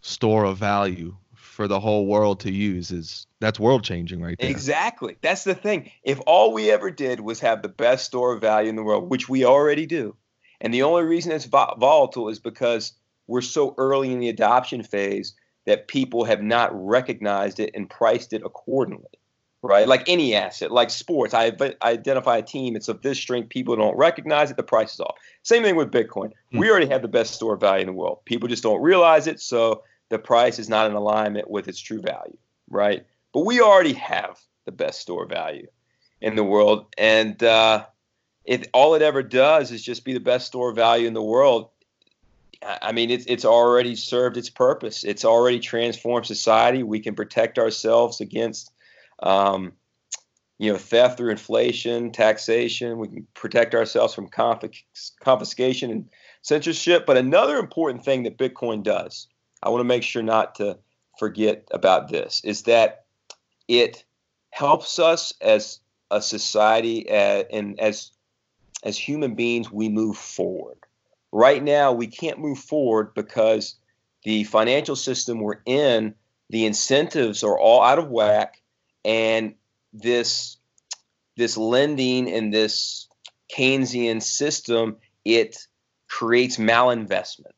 [0.00, 4.50] store of value for the whole world to use is that's world changing right there.
[4.50, 5.16] Exactly.
[5.20, 5.90] That's the thing.
[6.02, 9.10] If all we ever did was have the best store of value in the world,
[9.10, 10.16] which we already do,
[10.62, 12.94] and the only reason it's volatile is because
[13.26, 15.34] we're so early in the adoption phase
[15.66, 19.18] that people have not recognized it and priced it accordingly
[19.62, 19.86] right?
[19.86, 23.96] Like any asset, like sports, I identify a team, it's of this strength, people don't
[23.96, 25.16] recognize it, the price is off.
[25.42, 26.32] Same thing with Bitcoin.
[26.50, 26.58] Hmm.
[26.58, 28.24] We already have the best store value in the world.
[28.24, 32.00] People just don't realize it, so the price is not in alignment with its true
[32.00, 32.36] value,
[32.68, 33.06] right?
[33.32, 35.68] But we already have the best store value
[36.20, 37.86] in the world, and uh,
[38.44, 41.22] if all it ever does is just be the best store of value in the
[41.22, 41.70] world,
[42.64, 45.04] I mean, it's it's already served its purpose.
[45.04, 46.82] It's already transformed society.
[46.82, 48.72] We can protect ourselves against,
[49.20, 49.72] um,
[50.58, 52.98] you know, theft through inflation, taxation.
[52.98, 56.08] We can protect ourselves from confiscation and
[56.42, 57.04] censorship.
[57.04, 59.26] But another important thing that Bitcoin does,
[59.62, 60.78] I want to make sure not to
[61.18, 63.06] forget about this, is that
[63.66, 64.04] it
[64.50, 65.80] helps us as
[66.12, 68.12] a society and as
[68.82, 70.78] as human beings we move forward
[71.32, 73.76] Right now, we can't move forward because
[74.22, 76.14] the financial system we're in,
[76.50, 78.60] the incentives are all out of whack,
[79.04, 79.54] and
[79.94, 80.58] this
[81.38, 83.08] this lending and this
[83.56, 85.56] Keynesian system it
[86.08, 87.52] creates malinvestment.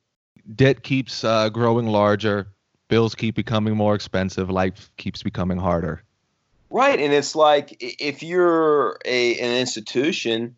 [0.54, 2.46] Debt keeps uh, growing larger,
[2.87, 6.04] bills keep becoming more expensive, life keeps becoming harder.
[6.70, 10.54] Right, and it's like if you're a an institution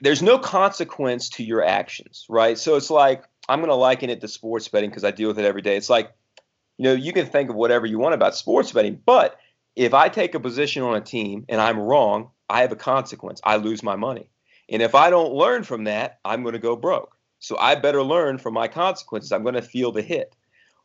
[0.00, 2.58] there's no consequence to your actions, right?
[2.58, 5.38] So it's like I'm going to liken it to sports betting because I deal with
[5.38, 5.76] it every day.
[5.76, 6.12] It's like
[6.78, 9.38] you know, you can think of whatever you want about sports betting, but
[9.76, 13.40] if I take a position on a team and I'm wrong, I have a consequence.
[13.44, 14.30] I lose my money.
[14.70, 17.16] And if I don't learn from that, I'm going to go broke.
[17.38, 19.30] So I better learn from my consequences.
[19.30, 20.34] I'm going to feel the hit.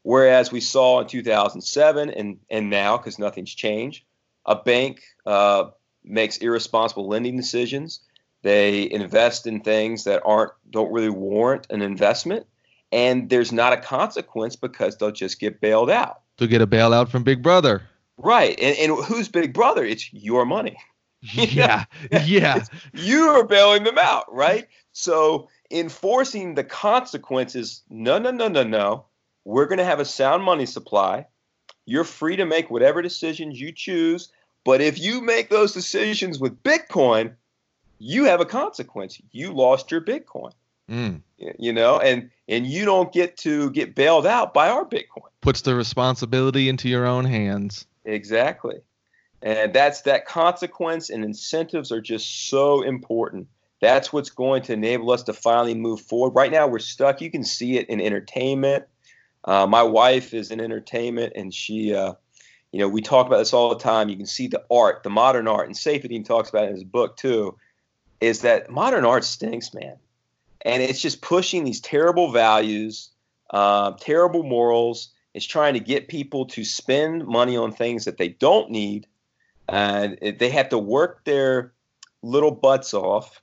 [0.02, 4.04] Whereas we saw in 2007 and, and now, because nothing's changed,
[4.46, 5.70] a bank uh,
[6.04, 8.02] makes irresponsible lending decisions.
[8.46, 12.46] They invest in things that aren't don't really warrant an investment,
[12.92, 16.22] and there's not a consequence because they'll just get bailed out.
[16.38, 17.82] To get a bailout from Big Brother.
[18.20, 19.84] Right, and, and who's Big Brother?
[19.84, 20.78] It's your money.
[21.34, 21.86] yeah,
[22.24, 22.64] yeah.
[22.94, 24.68] you are bailing them out, right?
[24.92, 27.82] So enforcing the consequences.
[27.90, 29.06] No, no, no, no, no.
[29.44, 31.26] We're going to have a sound money supply.
[31.88, 34.30] You're free to make whatever decisions you choose.
[34.64, 37.34] But if you make those decisions with Bitcoin,
[38.00, 39.20] you have a consequence.
[39.32, 40.52] You lost your Bitcoin.
[40.90, 41.22] Mm.
[41.38, 45.30] You know, and and you don't get to get bailed out by our Bitcoin.
[45.42, 47.86] Puts the responsibility into your own hands.
[48.06, 48.76] Exactly.
[49.42, 53.48] And that's that consequence and incentives are just so important.
[53.82, 56.36] That's what's going to enable us to finally move forward.
[56.36, 57.22] Right now, we're stuck.
[57.22, 58.86] You can see it in entertainment.
[59.44, 62.14] Uh, my wife is in entertainment, and she, uh,
[62.72, 64.10] you know, we talk about this all the time.
[64.10, 66.84] You can see the art, the modern art, and Saifedean talks about it in his
[66.84, 67.56] book too.
[68.22, 69.98] Is that modern art stinks, man,
[70.62, 73.10] and it's just pushing these terrible values,
[73.52, 75.10] uh, terrible morals.
[75.34, 79.06] It's trying to get people to spend money on things that they don't need,
[79.68, 81.74] and they have to work their
[82.22, 83.42] little butts off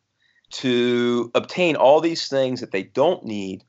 [0.50, 3.64] to obtain all these things that they don't need.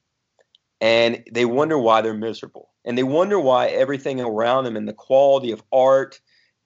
[0.82, 2.70] And they wonder why they're miserable.
[2.84, 6.20] And they wonder why everything around them and the quality of art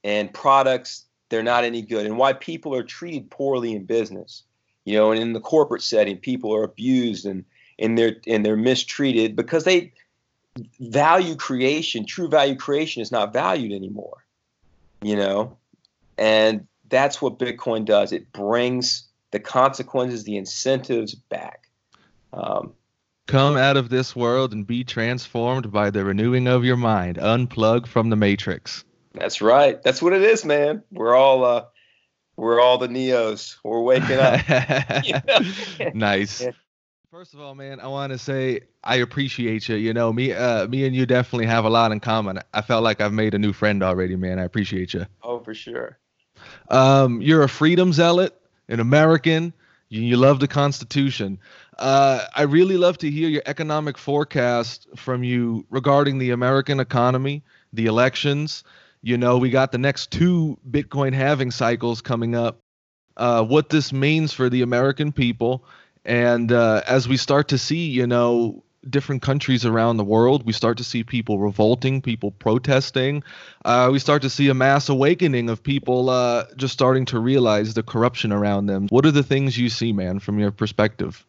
[0.03, 4.43] and products they're not any good and why people are treated poorly in business
[4.85, 7.43] you know and in the corporate setting people are abused and
[7.79, 9.91] and they're and they're mistreated because they
[10.79, 14.25] value creation true value creation is not valued anymore
[15.01, 15.55] you know
[16.17, 21.69] and that's what bitcoin does it brings the consequences, the incentives back.
[22.33, 22.73] Um,
[23.27, 27.17] Come out of this world and be transformed by the renewing of your mind.
[27.17, 28.85] Unplug from the matrix.
[29.19, 29.81] That's right.
[29.81, 30.83] That's what it is, man.
[30.91, 31.65] We're all uh,
[32.35, 33.57] we're all the neos.
[33.63, 35.93] We're waking up.
[35.95, 36.41] nice.
[36.41, 36.51] Yeah.
[37.11, 39.75] First of all, man, I want to say I appreciate you.
[39.75, 42.39] You know, me, uh, me and you definitely have a lot in common.
[42.53, 44.39] I felt like I've made a new friend already, man.
[44.39, 45.05] I appreciate you.
[45.23, 45.97] Oh, for sure.
[46.69, 49.53] Um, you're a freedom zealot an American.
[49.89, 51.39] You, you love the Constitution.
[51.77, 57.43] Uh, I really love to hear your economic forecast from you regarding the American economy,
[57.73, 58.63] the elections.
[59.07, 62.59] You know, we got the next two Bitcoin halving cycles coming up.
[63.15, 65.63] Uh, what this means for the American people,
[66.03, 70.45] and uh, as we start to see, you know, different countries around the world.
[70.45, 73.23] We start to see people revolting, people protesting.
[73.63, 77.75] Uh, we start to see a mass awakening of people uh, just starting to realize
[77.75, 78.87] the corruption around them.
[78.89, 81.25] What are the things you see, man, from your perspective?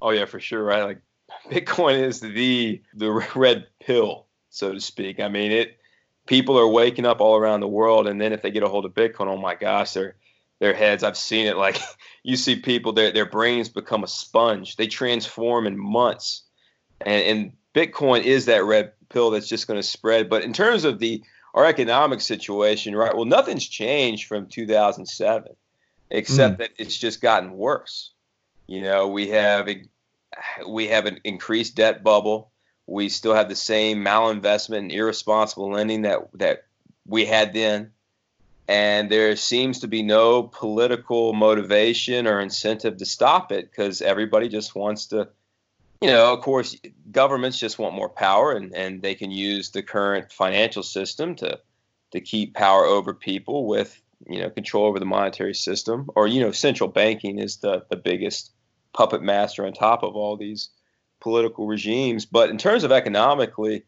[0.00, 0.62] Oh yeah, for sure.
[0.62, 1.00] Right, like
[1.50, 5.18] Bitcoin is the the red pill, so to speak.
[5.18, 5.80] I mean, it.
[6.26, 8.84] People are waking up all around the world, and then if they get a hold
[8.84, 10.16] of Bitcoin, oh my gosh, their
[10.58, 11.02] their heads.
[11.04, 11.56] I've seen it.
[11.66, 11.80] Like
[12.22, 14.76] you see people, their their brains become a sponge.
[14.76, 16.42] They transform in months
[17.00, 20.28] and, and Bitcoin is that red pill that's just going to spread.
[20.28, 21.22] But in terms of the
[21.54, 23.14] our economic situation, right?
[23.14, 25.52] Well, nothing's changed from 2007,
[26.10, 26.58] except mm.
[26.58, 28.12] that it's just gotten worse.
[28.66, 29.68] You know, we have
[30.68, 32.50] we have an increased debt bubble.
[32.86, 36.64] We still have the same malinvestment and irresponsible lending that that
[37.06, 37.92] we had then,
[38.68, 44.48] and there seems to be no political motivation or incentive to stop it because everybody
[44.48, 45.28] just wants to
[46.00, 46.76] you know, of course,
[47.10, 51.58] governments just want more power, and, and they can use the current financial system to
[52.12, 56.40] to keep power over people with you know control over the monetary system, or you
[56.40, 58.52] know, central banking is the the biggest
[58.92, 60.70] puppet master on top of all these
[61.20, 62.26] political regimes.
[62.26, 63.84] But in terms of economically,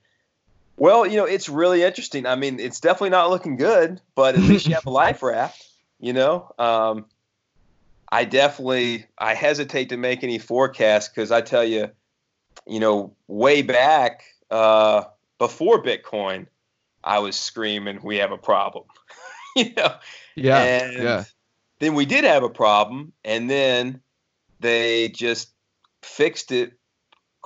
[0.76, 2.26] well, you know, it's really interesting.
[2.26, 5.64] I mean, it's definitely not looking good, but at least you have a life raft.
[6.00, 7.06] You know, um,
[8.10, 11.90] I definitely I hesitate to make any forecasts because I tell you,
[12.66, 15.04] you know, way back uh,
[15.38, 16.46] before Bitcoin,
[17.02, 18.84] I was screaming, "We have a problem,"
[19.56, 19.94] you know.
[20.36, 20.58] Yeah.
[20.58, 21.24] And yeah.
[21.80, 24.00] Then we did have a problem, and then
[24.60, 25.50] they just
[26.02, 26.77] fixed it,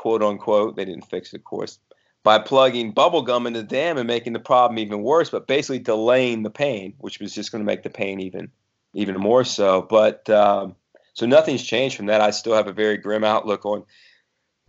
[0.02, 0.74] quote unquote.
[0.74, 1.78] They didn't fix it, of course,
[2.24, 5.78] by plugging bubble gum in the dam and making the problem even worse, but basically
[5.78, 8.50] delaying the pain, which was just going to make the pain even
[8.94, 9.82] even more so.
[9.82, 10.74] But um,
[11.14, 12.20] so nothing's changed from that.
[12.20, 13.84] I still have a very grim outlook on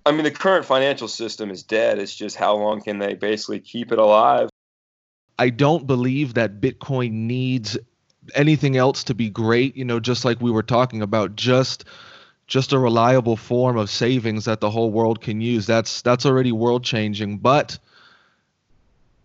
[0.05, 1.97] I mean, the current financial system is dead.
[1.97, 4.49] It's just how long can they basically keep it alive?
[5.39, 7.75] I don't believe that Bitcoin needs
[8.35, 11.85] anything else to be great, you know, just like we were talking about, just
[12.47, 15.65] just a reliable form of savings that the whole world can use.
[15.65, 17.77] That's that's already world changing, but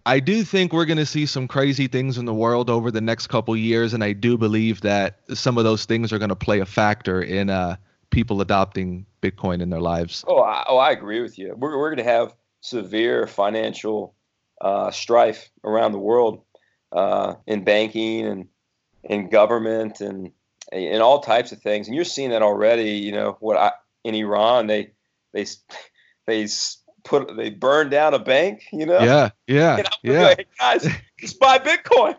[0.07, 3.01] I do think we're going to see some crazy things in the world over the
[3.01, 6.37] next couple years and I do believe that some of those things are going to
[6.37, 7.77] play a factor in uh
[8.11, 10.25] people adopting Bitcoin in their lives.
[10.27, 11.55] Oh, I, oh, I agree with you.
[11.57, 14.15] We're we're going to have severe financial
[14.61, 16.43] uh, strife around the world
[16.93, 18.49] uh, in banking and
[19.05, 20.33] in government and
[20.73, 21.87] in all types of things.
[21.87, 22.93] And you're seeing that already.
[22.93, 23.57] You know what?
[23.57, 23.73] I,
[24.05, 24.93] in Iran, they
[25.33, 25.47] they
[26.27, 26.49] they
[27.05, 28.65] put they burned down a bank.
[28.73, 29.01] You know?
[29.01, 30.23] Yeah, yeah, yeah.
[30.23, 30.89] Like, guys,
[31.19, 32.17] just buy Bitcoin.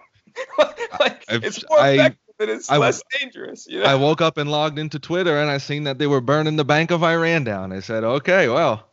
[0.99, 3.67] like, it's more effective and it's I, less dangerous.
[3.67, 3.85] You know?
[3.85, 6.63] I woke up and logged into Twitter and I seen that they were burning the
[6.63, 7.73] Bank of Iran down.
[7.73, 8.88] I said, okay, well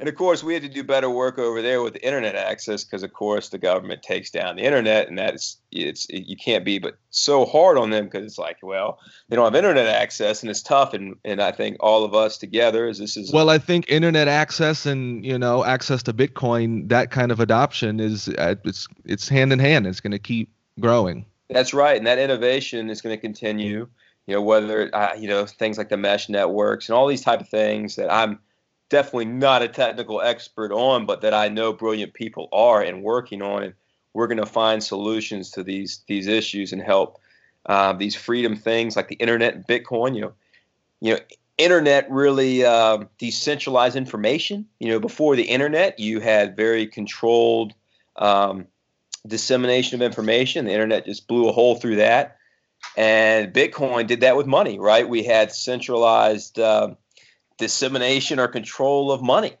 [0.00, 3.02] and of course, we had to do better work over there with internet access because,
[3.02, 6.78] of course, the government takes down the internet, and that's it's it, you can't be
[6.78, 8.98] but so hard on them because it's like, well,
[9.28, 10.94] they don't have internet access, and it's tough.
[10.94, 14.26] And and I think all of us together, as this is well, I think internet
[14.26, 19.28] access and you know access to Bitcoin, that kind of adoption is uh, it's it's
[19.28, 19.86] hand in hand.
[19.86, 21.26] It's going to keep growing.
[21.50, 23.86] That's right, and that innovation is going to continue.
[24.26, 27.42] You know, whether uh, you know things like the mesh networks and all these type
[27.42, 28.38] of things that I'm
[28.90, 33.40] definitely not a technical expert on, but that I know brilliant people are and working
[33.40, 33.74] on, and
[34.12, 37.18] we're going to find solutions to these these issues and help
[37.64, 40.14] uh, these freedom things like the internet and Bitcoin.
[40.14, 40.32] You know,
[41.00, 41.20] you know,
[41.56, 44.66] internet really uh, decentralized information.
[44.80, 47.72] You know, before the internet, you had very controlled
[48.16, 48.66] um,
[49.26, 50.66] dissemination of information.
[50.66, 52.36] The internet just blew a hole through that,
[52.96, 54.80] and Bitcoin did that with money.
[54.80, 55.08] Right?
[55.08, 56.58] We had centralized.
[56.58, 56.94] Uh,
[57.60, 59.56] dissemination or control of money.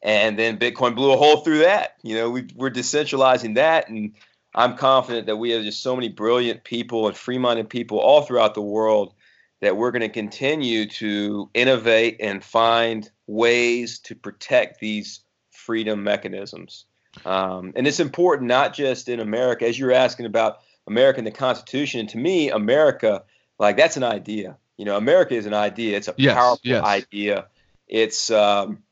[0.00, 1.96] And then Bitcoin blew a hole through that.
[2.02, 3.88] You know, we, are decentralizing that.
[3.88, 4.14] And
[4.54, 8.22] I'm confident that we have just so many brilliant people and free minded people all
[8.22, 9.14] throughout the world
[9.60, 15.20] that we're going to continue to innovate and find ways to protect these
[15.50, 16.84] freedom mechanisms.
[17.24, 21.32] Um, and it's important not just in America, as you're asking about America and the
[21.32, 22.00] Constitution.
[22.00, 23.24] And to me, America,
[23.58, 24.58] like that's an idea.
[24.76, 25.96] You know, America is an idea.
[25.96, 26.84] It's a yes, powerful yes.
[26.84, 27.46] idea.
[27.86, 28.82] It's um,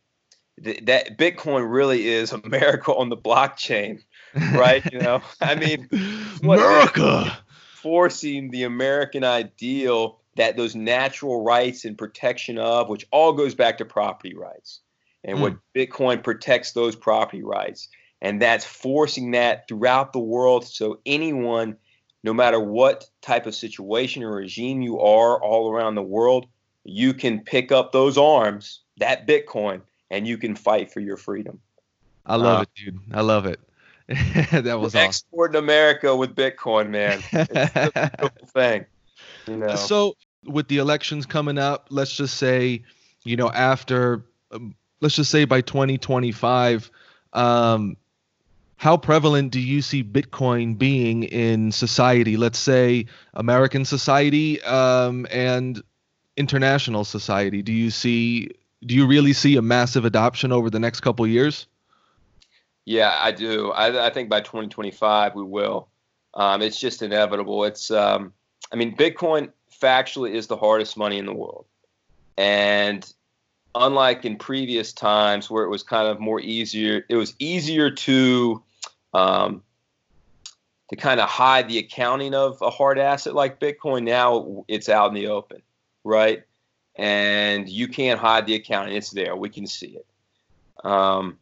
[0.63, 4.03] th- that Bitcoin really is America on the blockchain,
[4.35, 4.85] right?
[4.93, 5.89] you know, I mean,
[6.43, 7.37] America
[7.83, 13.79] forcing the American ideal that those natural rights and protection of, which all goes back
[13.79, 14.81] to property rights,
[15.25, 15.41] and mm.
[15.43, 17.89] what Bitcoin protects those property rights,
[18.21, 21.77] and that's forcing that throughout the world, so anyone
[22.23, 26.47] no matter what type of situation or regime you are all around the world,
[26.85, 31.61] you can pick up those arms, that Bitcoin, and you can fight for your freedom.
[32.25, 33.01] I love uh, it, dude.
[33.13, 33.61] I love it.
[34.09, 35.65] that was export awesome.
[35.65, 37.23] America with Bitcoin, man.
[37.33, 38.87] It's a beautiful thing.
[39.47, 39.75] You know?
[39.75, 42.83] So with the elections coming up, let's just say,
[43.25, 46.91] you know, after, um, let's just say by 2025,
[47.33, 47.97] um,
[48.83, 52.37] how prevalent do you see Bitcoin being in society?
[52.37, 55.81] Let's say American society um, and
[56.37, 57.63] international society.
[57.63, 58.51] Do you see?
[58.85, 61.69] Do you really see a massive adoption over the next couple years?
[62.85, 63.71] Yeah, I do.
[63.71, 65.87] I, I, think by 2025 we will.
[66.35, 67.63] Um, it's just inevitable.
[67.63, 67.93] It's.
[67.93, 68.33] Um,
[68.73, 71.67] I mean, Bitcoin factually is the hardest money in the world,
[72.37, 73.09] and
[73.77, 78.61] unlike in previous times where it was kind of more easier, it was easier to
[79.13, 79.63] um,
[80.91, 84.05] to kind of hide the accounting of a hard asset like Bitcoin.
[84.05, 85.63] Now it's out in the open,
[86.05, 86.43] right?
[86.97, 89.35] And you can't hide the accounting; it's there.
[89.35, 90.07] We can see it.
[90.85, 91.39] Um,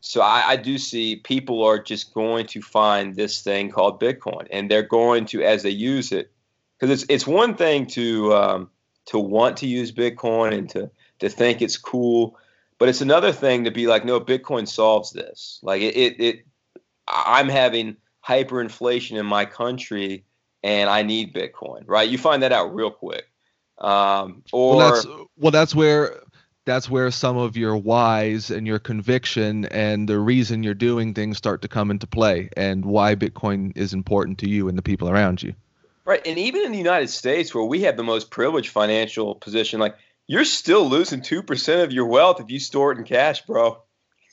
[0.00, 4.46] so I, I, do see people are just going to find this thing called Bitcoin,
[4.50, 6.30] and they're going to, as they use it,
[6.78, 8.70] because it's it's one thing to um,
[9.06, 12.38] to want to use Bitcoin and to to think it's cool,
[12.78, 15.58] but it's another thing to be like, no, Bitcoin solves this.
[15.62, 16.46] Like it, it, it
[17.08, 17.96] I'm having
[18.26, 20.24] hyperinflation in my country
[20.62, 22.08] and I need Bitcoin, right?
[22.08, 23.26] You find that out real quick.
[23.78, 26.22] Um, or well that's, well, that's where
[26.64, 31.36] that's where some of your whys and your conviction and the reason you're doing things
[31.36, 35.08] start to come into play and why Bitcoin is important to you and the people
[35.08, 35.54] around you.
[36.06, 36.26] Right.
[36.26, 39.96] And even in the United States where we have the most privileged financial position, like
[40.26, 43.82] you're still losing 2% of your wealth if you store it in cash, bro.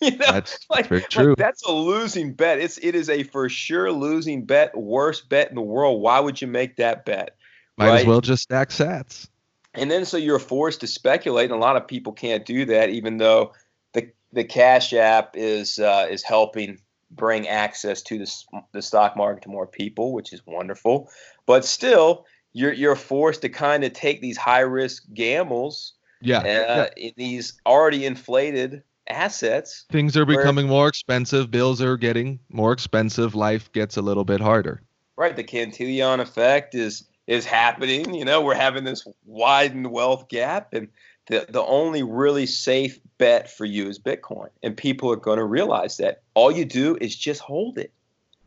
[0.11, 1.29] You know, that's like, very true.
[1.29, 2.57] Like that's a losing bet.
[2.57, 6.01] It's it is a for sure losing bet, worst bet in the world.
[6.01, 7.35] Why would you make that bet?
[7.77, 7.99] Might right?
[7.99, 9.29] as well just stack sats.
[9.75, 12.89] And then so you're forced to speculate, and a lot of people can't do that,
[12.89, 13.53] even though
[13.93, 16.79] the the Cash App is uh, is helping
[17.11, 18.31] bring access to the
[18.71, 21.09] the stock market to more people, which is wonderful.
[21.45, 25.93] But still, you're you're forced to kind of take these high risk gambles.
[26.21, 26.39] Yeah.
[26.39, 26.87] Uh, yeah.
[26.97, 29.85] in these already inflated assets.
[29.91, 31.51] Things are where- becoming more expensive.
[31.51, 33.35] Bills are getting more expensive.
[33.35, 34.81] Life gets a little bit harder.
[35.17, 38.13] Right, the Cantillon effect is is happening.
[38.13, 40.87] You know, we're having this widened wealth gap, and
[41.27, 45.45] the the only really safe bet for you is Bitcoin, and people are going to
[45.45, 46.21] realize that.
[46.33, 47.91] All you do is just hold it.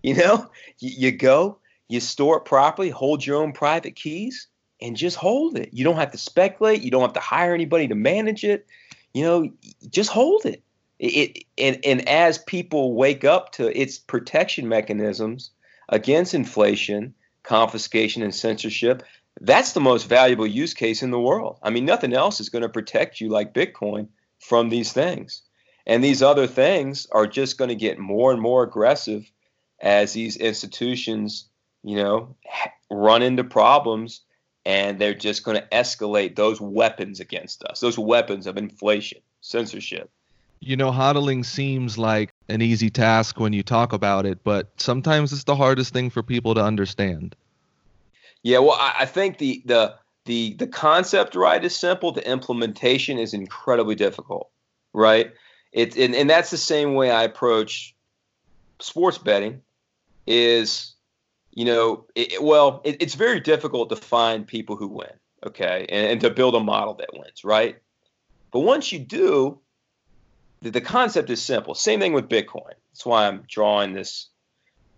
[0.03, 0.51] You know,
[0.81, 1.59] you, you go,
[1.89, 4.49] you store it properly, hold your own private keys,
[4.81, 5.71] and just hold it.
[5.73, 6.83] You don't have to speculate.
[6.83, 8.67] You don't have to hire anybody to manage it.
[9.15, 9.51] You know,
[9.91, 10.63] just hold it.
[10.99, 15.51] It, and and as people wake up to its protection mechanisms
[15.89, 19.03] against inflation, confiscation, and censorship,
[19.41, 21.59] that's the most valuable use case in the world.
[21.63, 24.09] I mean, nothing else is going to protect you like Bitcoin
[24.39, 25.43] from these things.
[25.87, 29.31] And these other things are just going to get more and more aggressive
[29.81, 31.49] as these institutions,
[31.83, 32.37] you know,
[32.91, 34.23] run into problems
[34.67, 40.11] and they're just going to escalate those weapons against us, those weapons of inflation, censorship.
[40.61, 45.33] You know, hodling seems like an easy task when you talk about it, but sometimes
[45.33, 47.37] it's the hardest thing for people to understand.
[48.43, 49.95] Yeah, well, I, I think the the
[50.25, 52.13] the the concept right is simple.
[52.13, 54.51] The implementation is incredibly difficult,
[54.95, 55.33] right?
[55.73, 57.95] It and, and that's the same way I approach
[58.81, 59.61] sports betting.
[60.27, 60.94] Is
[61.55, 65.13] you know, it, well, it, it's very difficult to find people who win,
[65.47, 67.77] okay, and, and to build a model that wins, right?
[68.53, 69.61] But once you do,
[70.63, 71.75] the, the concept is simple.
[71.75, 72.75] Same thing with Bitcoin.
[72.91, 74.29] That's why I'm drawing this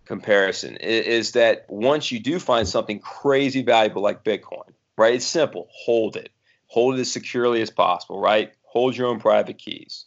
[0.07, 5.15] comparison is that once you do find something crazy valuable like Bitcoin, right?
[5.15, 5.69] It's simple.
[5.71, 6.31] Hold it.
[6.69, 8.53] Hold it as securely as possible, right?
[8.63, 10.07] Hold your own private keys.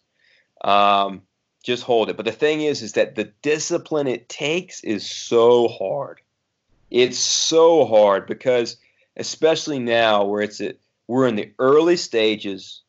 [0.64, 1.22] Um,
[1.64, 2.18] just hold it.
[2.18, 6.22] But the thing is, is that the discipline it takes is so hard.
[6.90, 8.78] It's so hard because,
[9.16, 10.78] especially now, where it's at,
[11.08, 12.82] we're in the early stages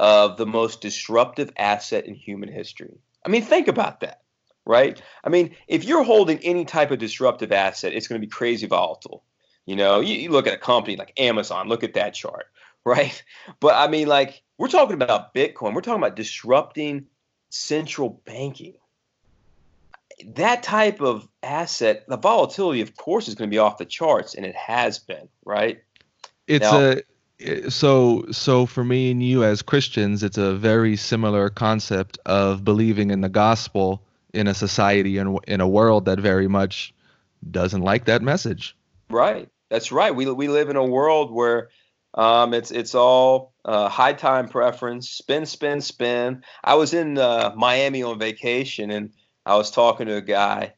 [0.00, 2.98] of the most disruptive asset in human history.
[3.24, 4.20] I mean, think about that
[4.66, 5.00] right?
[5.22, 8.66] I mean, if you're holding any type of disruptive asset, it's going to be crazy
[8.66, 9.24] volatile.
[9.66, 12.46] You know, you, you look at a company like Amazon, look at that chart,
[12.84, 13.22] right?
[13.60, 17.06] But I mean, like, we're talking about Bitcoin, we're talking about disrupting
[17.50, 18.74] central banking.
[20.34, 24.34] That type of asset, the volatility, of course, is going to be off the charts,
[24.34, 25.82] and it has been, right?
[26.46, 27.02] It's Now- a
[27.68, 33.10] so so for me and you as Christians, it's a very similar concept of believing
[33.10, 34.02] in the gospel
[34.32, 36.94] in a society and in a world that very much
[37.50, 38.76] doesn't like that message.
[39.10, 39.48] Right.
[39.68, 40.14] That's right.
[40.14, 41.70] We we live in a world where
[42.14, 46.42] um, it's it's all uh, high time preference, spin, spin, spin.
[46.62, 49.10] I was in uh, Miami on vacation and
[49.46, 50.74] I was talking to a guy,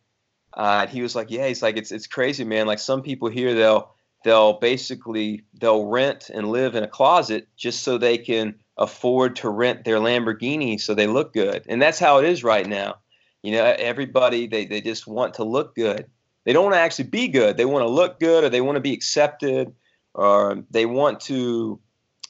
[0.56, 2.66] uh, and he was like, "Yeah, he's like, it's it's crazy, man.
[2.66, 3.94] Like some people here, they'll
[4.24, 9.48] they'll basically they'll rent and live in a closet just so they can afford to
[9.48, 12.96] rent their Lamborghini so they look good, and that's how it is right now.
[13.42, 16.06] You know, everybody they they just want to look good
[16.46, 17.56] they don't want to actually be good.
[17.56, 19.74] They want to look good, or they want to be accepted,
[20.14, 21.80] or they want to.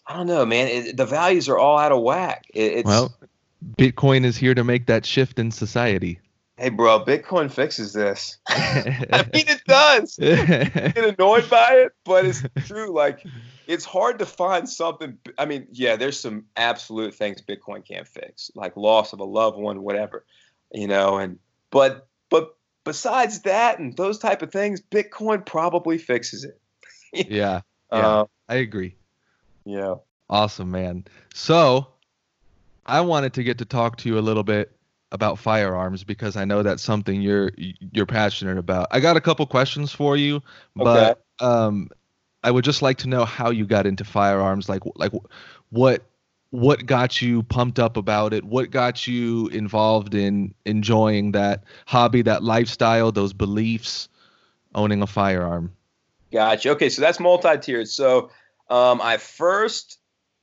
[0.06, 0.68] I don't know, man.
[0.68, 2.46] It, the values are all out of whack.
[2.54, 3.14] It, Well,
[3.76, 6.18] Bitcoin is here to make that shift in society.
[6.56, 8.38] Hey, bro, Bitcoin fixes this.
[8.48, 10.18] I mean, it does.
[10.22, 12.92] I get annoyed by it, but it's true.
[12.92, 13.24] Like,
[13.66, 15.18] it's hard to find something.
[15.38, 19.58] I mean, yeah, there's some absolute things Bitcoin can't fix, like loss of a loved
[19.58, 20.24] one, whatever,
[20.72, 21.18] you know.
[21.18, 21.38] And
[21.70, 26.60] but but besides that and those type of things, Bitcoin probably fixes it.
[27.30, 27.60] yeah,
[27.92, 28.08] Yeah.
[28.08, 28.96] Uh, I agree.
[29.64, 29.96] yeah.
[30.28, 31.04] Awesome, man.
[31.34, 31.86] So,
[32.84, 34.75] I wanted to get to talk to you a little bit
[35.12, 38.88] about firearms because I know that's something you're you're passionate about.
[38.90, 40.42] I got a couple questions for you,
[40.74, 41.90] but um,
[42.42, 44.68] I would just like to know how you got into firearms.
[44.68, 45.12] Like like
[45.70, 46.02] what
[46.50, 48.44] what got you pumped up about it?
[48.44, 54.08] What got you involved in enjoying that hobby, that lifestyle, those beliefs,
[54.74, 55.72] owning a firearm?
[56.32, 56.70] Gotcha.
[56.70, 57.88] Okay, so that's multi-tiered.
[57.88, 58.30] So
[58.68, 59.98] um, I first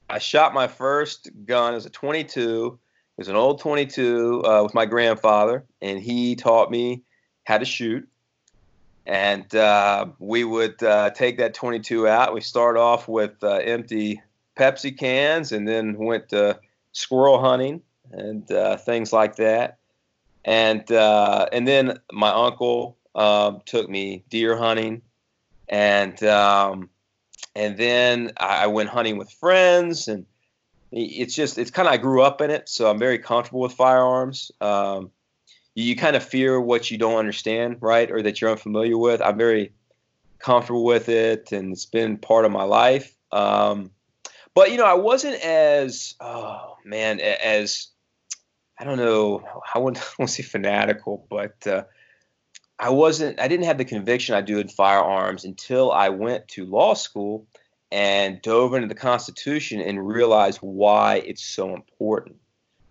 [0.10, 2.78] I shot my first gun as a 22.
[3.18, 7.04] It was an old 22 uh, with my grandfather, and he taught me
[7.46, 8.08] how to shoot.
[9.06, 12.34] And uh, we would uh, take that 22 out.
[12.34, 14.22] We start off with uh, empty
[14.58, 16.60] Pepsi cans, and then went to
[16.94, 19.78] squirrel hunting and uh, things like that.
[20.46, 25.02] And uh, and then my uncle um, took me deer hunting
[25.70, 26.90] and um,
[27.56, 30.26] and then I I went hunting with friends, and
[30.94, 33.74] it's just it's kind of I grew up in it, so I'm very comfortable with
[33.74, 34.52] firearms.
[34.62, 35.12] Um,
[35.76, 39.22] you, you kind of fear what you don't understand, right, or that you're unfamiliar with.
[39.22, 39.74] I'm very
[40.40, 43.16] comfortable with it, and it's been part of my life.
[43.32, 43.92] Um,
[44.54, 47.88] but you know, I wasn't as oh man as
[48.80, 49.44] I don't know.
[49.74, 51.86] I wouldn't, I wouldn't say fanatical, but uh,
[52.78, 53.40] I wasn't.
[53.40, 57.48] I didn't have the conviction I do in firearms until I went to law school
[57.94, 62.38] and dove into the Constitution and realized why it's so important.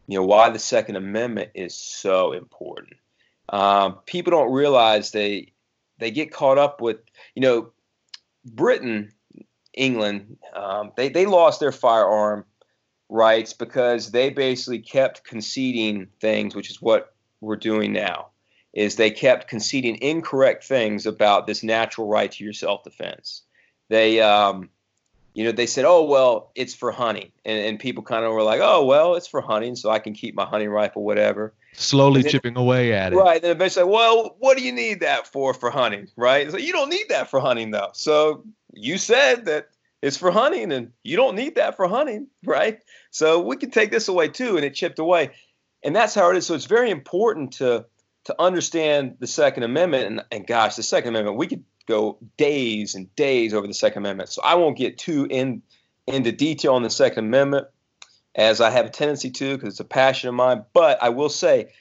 [0.07, 2.95] You know, why the Second Amendment is so important.
[3.49, 5.53] Um, people don't realize they
[5.99, 6.99] they get caught up with
[7.35, 7.73] you know
[8.45, 9.13] Britain,
[9.75, 10.37] England.
[10.55, 12.45] Um, they they lost their firearm
[13.09, 18.29] rights because they basically kept conceding things, which is what we're doing now.
[18.73, 23.43] Is they kept conceding incorrect things about this natural right to your self defense.
[23.89, 24.71] They um,
[25.35, 28.43] you know, they said, "Oh well, it's for hunting," and, and people kind of were
[28.43, 32.23] like, "Oh well, it's for hunting, so I can keep my hunting rifle, whatever." Slowly
[32.23, 33.17] then, chipping away at it.
[33.17, 33.41] Right.
[33.41, 36.09] Then eventually, well, what do you need that for for hunting?
[36.17, 36.51] Right.
[36.51, 37.91] So you don't need that for hunting though.
[37.95, 39.69] So you said that
[40.03, 42.81] it's for hunting, and you don't need that for hunting, right?
[43.11, 45.31] So we can take this away too, and it chipped away,
[45.83, 46.47] and that's how it is.
[46.47, 47.87] So it's very important to
[48.25, 52.95] to understand the Second Amendment, and, and gosh, the Second Amendment, we could go days
[52.95, 54.31] and days over the Second Amendment.
[54.31, 55.63] So I won't get too in
[56.07, 57.69] into detail on the Second Amendment,
[58.35, 60.65] as I have a tendency to, because it's a passion of mine.
[60.73, 61.73] But I will say,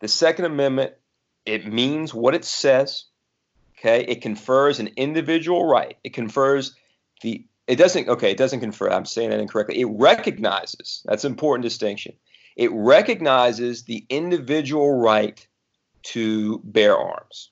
[0.00, 0.94] the Second Amendment
[1.48, 3.04] it means what it says.
[3.78, 5.96] Okay, it confers an individual right.
[6.04, 6.74] It confers
[7.22, 7.44] the.
[7.66, 8.08] It doesn't.
[8.08, 8.90] Okay, it doesn't confer.
[8.90, 9.80] I'm saying that incorrectly.
[9.80, 11.02] It recognizes.
[11.06, 12.14] That's an important distinction.
[12.56, 15.46] It recognizes the individual right
[16.02, 17.50] to bear arms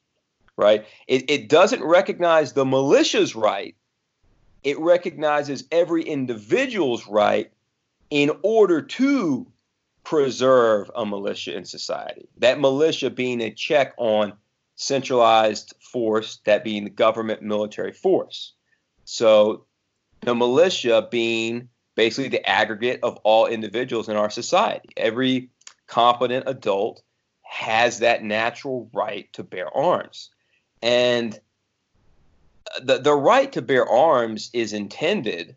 [0.56, 0.86] right?
[1.06, 3.74] It, it doesn't recognize the militia's right.
[4.62, 7.52] It recognizes every individual's right
[8.10, 9.46] in order to
[10.04, 12.28] preserve a militia in society.
[12.38, 14.32] That militia being a check on
[14.76, 18.52] centralized force, that being the government military force.
[19.04, 19.66] So
[20.20, 24.90] the militia being basically the aggregate of all individuals in our society.
[24.96, 25.50] Every
[25.86, 27.02] competent adult
[27.42, 30.30] has that natural right to bear arms.
[30.86, 31.40] And
[32.80, 35.56] the, the right to bear arms is intended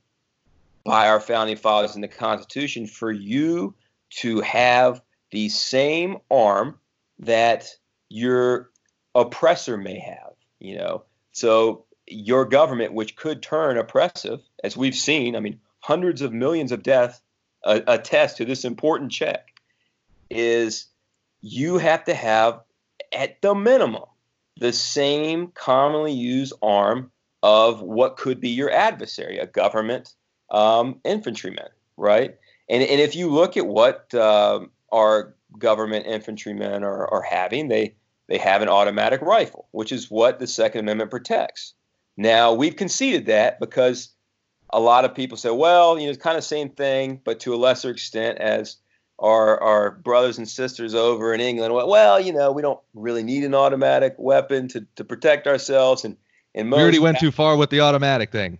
[0.83, 3.75] by our founding fathers in the Constitution for you
[4.21, 6.79] to have the same arm
[7.19, 7.67] that
[8.09, 8.71] your
[9.13, 11.03] oppressor may have, you know.
[11.31, 16.71] So your government, which could turn oppressive, as we've seen, I mean, hundreds of millions
[16.71, 17.21] of deaths
[17.63, 19.53] uh, attest to this important check,
[20.31, 20.87] is
[21.41, 22.61] you have to have,
[23.13, 24.05] at the minimum,
[24.59, 30.13] the same commonly used arm of what could be your adversary, a government
[30.51, 32.35] um, infantryman, right?
[32.69, 34.59] And, and if you look at what uh,
[34.91, 37.95] our government infantrymen are, are having, they,
[38.27, 41.73] they have an automatic rifle, which is what the Second Amendment protects.
[42.17, 44.09] Now, we've conceded that because
[44.71, 47.39] a lot of people say, well, you know, it's kind of the same thing, but
[47.41, 48.77] to a lesser extent as–
[49.19, 53.23] our our brothers and sisters over in England went, well, you know, we don't really
[53.23, 56.05] need an automatic weapon to, to protect ourselves.
[56.05, 56.17] And
[56.55, 58.59] and we already went too far with the automatic thing.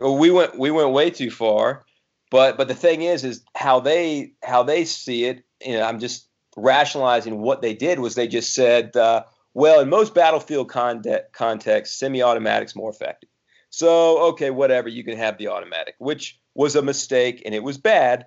[0.00, 1.84] We went we went way too far.
[2.30, 5.44] But but the thing is, is how they how they see it.
[5.64, 9.24] You know, I'm just rationalizing what they did was they just said, uh,
[9.54, 13.30] well, in most battlefield context, context semi-automatic's more effective.
[13.70, 17.78] So okay, whatever, you can have the automatic, which was a mistake and it was
[17.78, 18.26] bad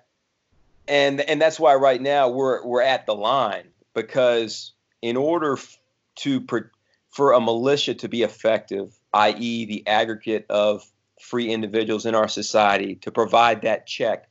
[0.88, 4.72] and and that's why right now we're we're at the line because
[5.02, 5.58] in order
[6.16, 6.46] to
[7.10, 10.84] for a militia to be effective, i.e., the aggregate of
[11.20, 14.28] free individuals in our society, to provide that check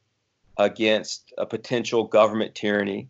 [0.58, 3.10] against a potential government tyranny,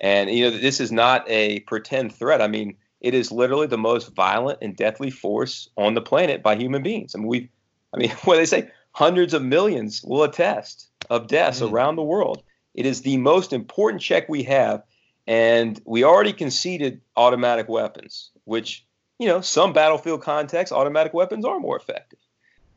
[0.00, 2.40] and you know this is not a pretend threat.
[2.40, 6.56] I mean, it is literally the most violent and deathly force on the planet by
[6.56, 7.14] human beings.
[7.14, 7.50] I mean, we,
[7.92, 11.70] I mean, what they say, hundreds of millions will attest of deaths mm.
[11.70, 12.42] around the world.
[12.74, 14.82] It is the most important check we have.
[15.26, 18.84] And we already conceded automatic weapons, which,
[19.18, 22.18] you know, some battlefield contexts, automatic weapons are more effective.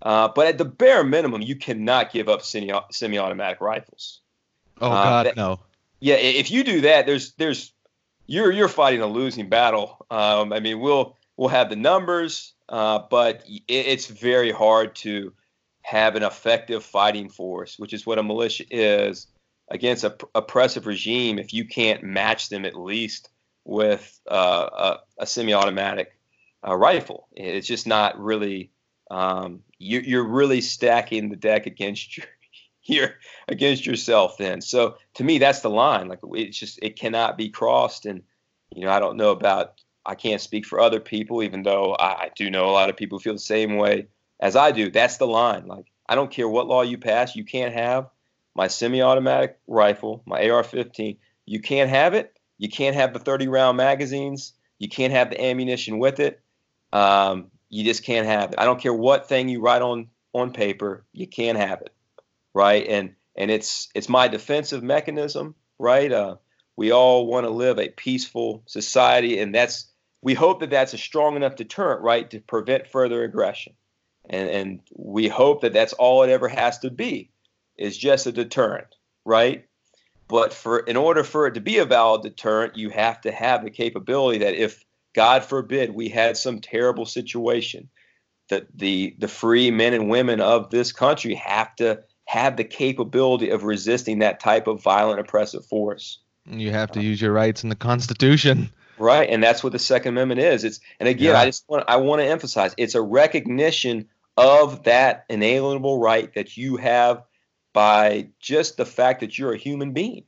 [0.02, 2.72] Uh, but at the bare minimum, you cannot give up semi
[3.18, 4.22] automatic rifles.
[4.80, 5.60] Oh, uh, God, that, no.
[6.00, 7.74] Yeah, if you do that, there's, there's,
[8.28, 10.06] you're, you're fighting a losing battle.
[10.12, 15.34] Um, I mean, we'll, we'll have the numbers, uh, but it, it's very hard to
[15.82, 19.28] have an effective fighting force, which is what a militia is,
[19.70, 23.30] against a oppressive regime if you can't match them at least
[23.66, 24.70] with uh,
[25.18, 26.18] a, a, semi-automatic
[26.66, 27.28] uh, rifle.
[27.34, 28.72] It's just not really.
[29.12, 32.26] Um, you, are really stacking the deck against your,
[32.84, 33.16] you're
[33.48, 34.62] against yourself then.
[34.62, 36.08] So to me, that's the line.
[36.08, 38.06] Like it's just it cannot be crossed.
[38.06, 38.24] And
[38.74, 39.82] you know, I don't know about.
[40.06, 43.20] I can't speak for other people, even though I do know a lot of people
[43.20, 44.08] feel the same way
[44.40, 44.90] as I do.
[44.90, 45.68] That's the line.
[45.68, 48.10] Like I don't care what law you pass, you can't have
[48.58, 51.18] my semi-automatic rifle, my AR-15.
[51.46, 52.34] You can't have it.
[52.58, 54.54] You can't have the 30-round magazines.
[54.80, 56.42] You can't have the ammunition with it.
[56.92, 58.60] Um, you just can't have it.
[58.60, 61.06] I don't care what thing you write on on paper.
[61.14, 61.94] You can't have it
[62.58, 62.88] right?
[62.88, 66.12] And and it's it's my defensive mechanism, right?
[66.12, 66.38] Uh,
[66.76, 69.92] we all want to live a peaceful society, and that's
[70.24, 73.74] we hope that that's a strong enough deterrent, right, to prevent further aggression.
[74.28, 77.30] And and we hope that that's all it ever has to be,
[77.78, 78.88] is just a deterrent,
[79.26, 79.66] right?
[80.28, 83.64] But for in order for it to be a valid deterrent, you have to have
[83.64, 84.84] the capability that if
[85.16, 87.90] God forbid we had some terrible situation,
[88.50, 93.50] that the the free men and women of this country have to have the capability
[93.50, 96.20] of resisting that type of violent oppressive force.
[96.46, 98.70] You have to use your rights in the Constitution.
[98.98, 100.64] Right, and that's what the Second Amendment is.
[100.64, 101.40] It's and again, yeah.
[101.40, 106.58] I just want I want to emphasize it's a recognition of that inalienable right that
[106.58, 107.24] you have
[107.78, 110.24] by just the fact that you're a human being.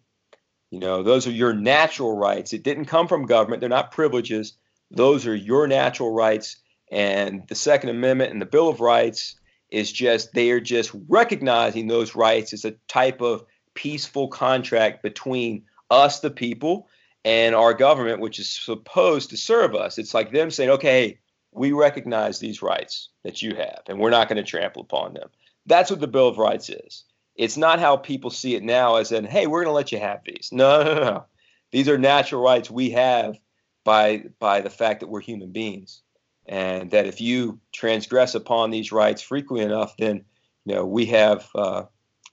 [0.70, 2.54] You know, those are your natural rights.
[2.54, 3.60] It didn't come from government.
[3.60, 4.54] They're not privileges.
[4.92, 6.58] Those are your natural rights.
[6.92, 9.40] And the Second Amendment and the Bill of Rights
[9.72, 13.44] is just they are just recognizing those rights as a type of
[13.74, 16.88] peaceful contract between us, the people,
[17.26, 19.98] and our government, which is supposed to serve us.
[19.98, 21.18] It's like them saying, okay,
[21.52, 25.30] we recognize these rights that you have, and we're not going to trample upon them.
[25.66, 27.06] That's what the Bill of Rights is.
[27.40, 30.00] It's not how people see it now, as in, hey, we're going to let you
[30.00, 30.50] have these.
[30.52, 31.26] No, no, no.
[31.72, 33.40] These are natural rights we have
[33.86, 36.02] by by the fact that we're human beings
[36.46, 40.26] and that if you transgress upon these rights frequently enough, then
[40.66, 41.84] you know we have uh,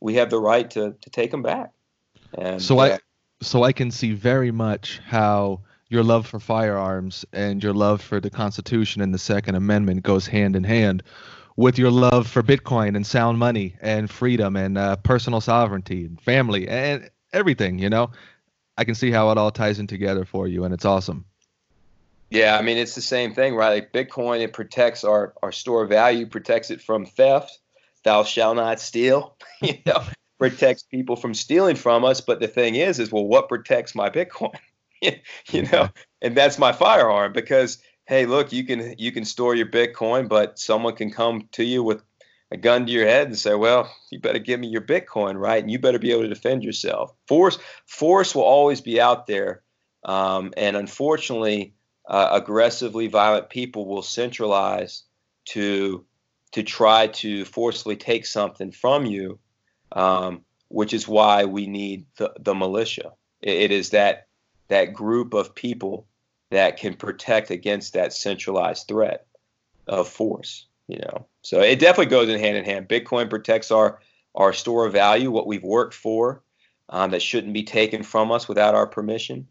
[0.00, 1.72] we have the right to to take them back.
[2.36, 2.98] And so I
[3.42, 8.18] so I can see very much how your love for firearms and your love for
[8.18, 11.04] the Constitution and the Second Amendment goes hand in hand
[11.57, 16.20] with your love for Bitcoin and sound money and freedom and uh, personal sovereignty and
[16.20, 17.78] family and everything.
[17.78, 18.11] You know,
[18.76, 21.24] I can see how it all ties in together for you, and it's awesome.
[22.30, 23.74] Yeah, I mean it's the same thing, right?
[23.74, 27.59] Like Bitcoin, it protects our our store value, protects it from theft.
[28.04, 29.36] Thou shall not steal.
[29.62, 30.02] you know,
[30.38, 32.20] protects people from stealing from us.
[32.20, 34.57] But the thing is, is well, what protects my Bitcoin?
[35.00, 35.88] you know,
[36.20, 40.59] and that's my firearm because hey, look, you can you can store your Bitcoin, but
[40.59, 42.02] someone can come to you with
[42.50, 45.62] a gun to your head and say, well, you better give me your Bitcoin, right?
[45.62, 47.12] And you better be able to defend yourself.
[47.26, 49.62] Force force will always be out there,
[50.04, 51.74] um, and unfortunately
[52.09, 55.02] uh, aggressively violent people will centralize
[55.46, 56.04] to
[56.52, 59.38] to try to forcefully take something from you,
[59.92, 63.12] um, which is why we need the, the militia.
[63.42, 64.28] It, it is that
[64.68, 66.07] that group of people
[66.51, 69.26] that can protect against that centralized threat
[69.86, 70.66] of force.
[70.88, 72.88] You know, so it definitely goes in hand in hand.
[72.88, 74.01] Bitcoin protects our
[74.34, 76.42] our store of value, what we've worked for,
[76.90, 79.49] um, that shouldn't be taken from us without our permission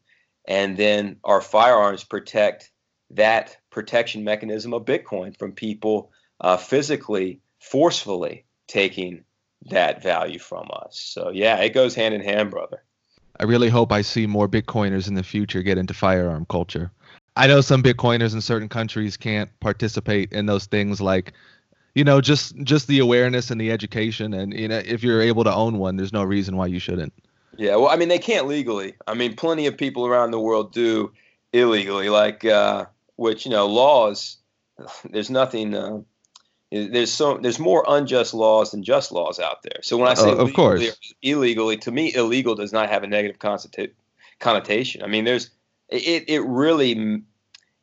[0.48, 2.72] and then our firearms protect
[3.12, 9.24] that protection mechanism of Bitcoin from people uh, physically, forcefully taking
[9.70, 11.00] that value from us.
[11.00, 12.84] So yeah, it goes hand in hand, brother.
[13.40, 16.92] I really hope I see more Bitcoiners in the future get into firearm culture.
[17.36, 21.34] I know some Bitcoiners in certain countries can't participate in those things like
[21.96, 25.44] you know just just the awareness and the education and you know if you're able
[25.46, 27.14] to own one there's no reason why you shouldn't
[27.58, 28.96] yeah, well, I mean, they can't legally.
[29.08, 31.14] I mean, plenty of people around the world do
[31.54, 34.38] illegally, like uh, which you know laws.
[35.10, 35.74] There's nothing.
[35.74, 36.02] Uh,
[36.72, 39.80] there's so there's more unjust laws than just laws out there.
[39.82, 43.08] So when I say uh, of course illegally, to me, illegal does not have a
[43.08, 43.40] negative
[44.40, 45.04] connotation.
[45.04, 45.52] I mean, there's
[45.90, 46.30] it.
[46.30, 47.22] It really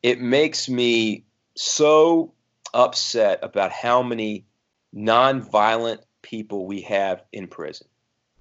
[0.03, 1.25] it makes me
[1.57, 2.33] so
[2.75, 4.47] upset about how many
[4.95, 7.87] nonviolent people we have in prison.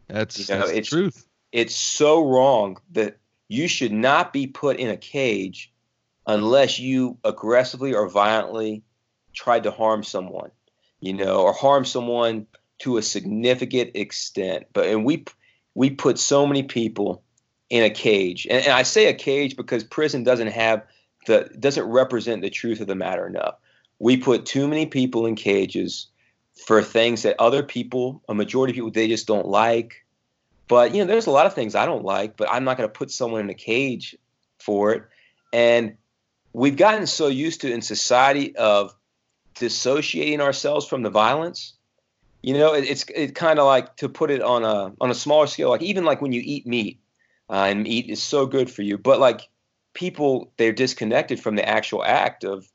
[0.08, 1.28] That's, you know, that's it's, the truth.
[1.52, 3.18] It's so wrong that
[3.48, 5.72] you should not be put in a cage
[6.26, 8.84] unless you aggressively or violently
[9.34, 10.52] tried to harm someone,
[11.00, 12.48] you know, or harm someone
[12.80, 14.66] to a significant extent.
[14.74, 15.26] But and we
[15.74, 17.24] we put so many people
[17.70, 20.84] in a cage, and, and I say a cage because prison doesn't have
[21.28, 23.56] the doesn't represent the truth of the matter enough.
[24.00, 26.08] We put too many people in cages
[26.66, 30.06] for things that other people, a majority of people, they just don't like.
[30.68, 32.90] But you know, there's a lot of things I don't like, but I'm not going
[32.90, 34.16] to put someone in a cage
[34.60, 35.04] for it.
[35.54, 35.98] And
[36.54, 38.96] we've gotten so used to in society of
[39.56, 41.74] dissociating ourselves from the violence
[42.44, 45.16] You know, it, it's it kind of like to put it on a on a
[45.16, 47.00] smaller scale, like even like when you eat meat,
[47.50, 49.50] uh, and meat is so good for you, but like
[49.94, 52.66] people they're disconnected from the actual act of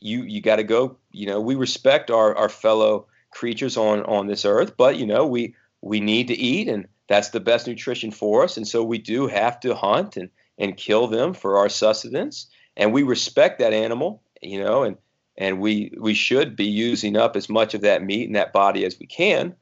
[0.00, 0.98] you you got to go.
[1.12, 5.26] You know, we respect our our fellow creatures on on this earth, but you know
[5.26, 8.98] we we need to eat, and that's the best nutrition for us, and so we
[8.98, 13.72] do have to hunt and and kill them for our sustenance, and we respect that
[13.74, 14.96] animal, you know, and
[15.36, 18.84] and we we should be using up as much of that meat and that body
[18.84, 19.54] as we can.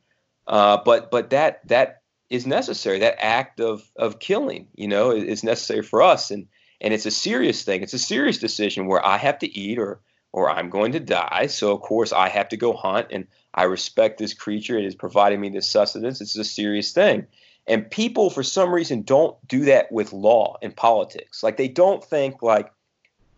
[0.47, 2.99] Uh, but but that that is necessary.
[2.99, 6.47] That act of of killing, you know, is necessary for us, and
[6.81, 7.83] and it's a serious thing.
[7.83, 10.01] It's a serious decision where I have to eat or
[10.33, 11.47] or I'm going to die.
[11.47, 14.79] So of course I have to go hunt, and I respect this creature.
[14.79, 16.20] It is providing me this sustenance.
[16.20, 17.27] It's a serious thing.
[17.66, 21.43] And people, for some reason, don't do that with law and politics.
[21.43, 22.73] Like they don't think like,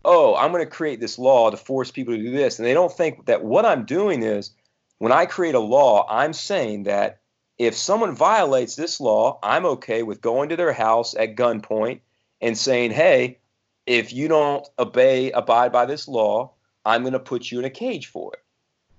[0.05, 2.59] oh, I'm going to create this law to force people to do this.
[2.59, 4.51] And they don't think that what I'm doing is
[4.99, 7.19] when I create a law, I'm saying that
[7.57, 12.01] if someone violates this law, I'm okay with going to their house at gunpoint
[12.41, 13.39] and saying, hey,
[13.85, 16.51] if you don't obey, abide by this law,
[16.85, 18.43] I'm going to put you in a cage for it.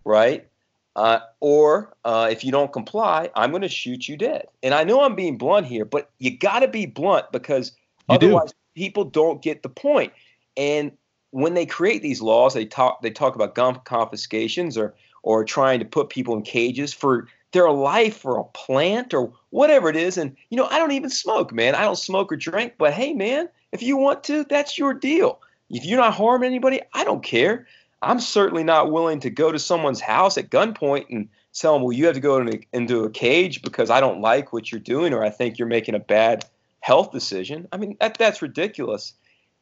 [0.04, 0.48] Right?
[0.96, 4.46] Uh, or uh, if you don't comply, I'm going to shoot you dead.
[4.62, 7.72] And I know I'm being blunt here, but you got to be blunt because
[8.09, 8.57] you otherwise do.
[8.74, 10.12] people don't get the point.
[10.57, 10.92] And
[11.30, 15.80] when they create these laws, they talk they talk about gun confiscations or or trying
[15.80, 20.16] to put people in cages for their life or a plant or whatever it is.
[20.16, 21.74] And you know, I don't even smoke, man.
[21.74, 22.74] I don't smoke or drink.
[22.78, 25.40] But hey, man, if you want to, that's your deal.
[25.68, 27.66] If you're not harming anybody, I don't care.
[28.02, 31.92] I'm certainly not willing to go to someone's house at gunpoint and tell them, well,
[31.92, 32.38] you have to go
[32.72, 35.94] into, a cage because I don't like what you're doing or I think you're making
[35.94, 36.44] a bad
[36.80, 37.66] health decision.
[37.72, 39.14] I mean, that, that's ridiculous.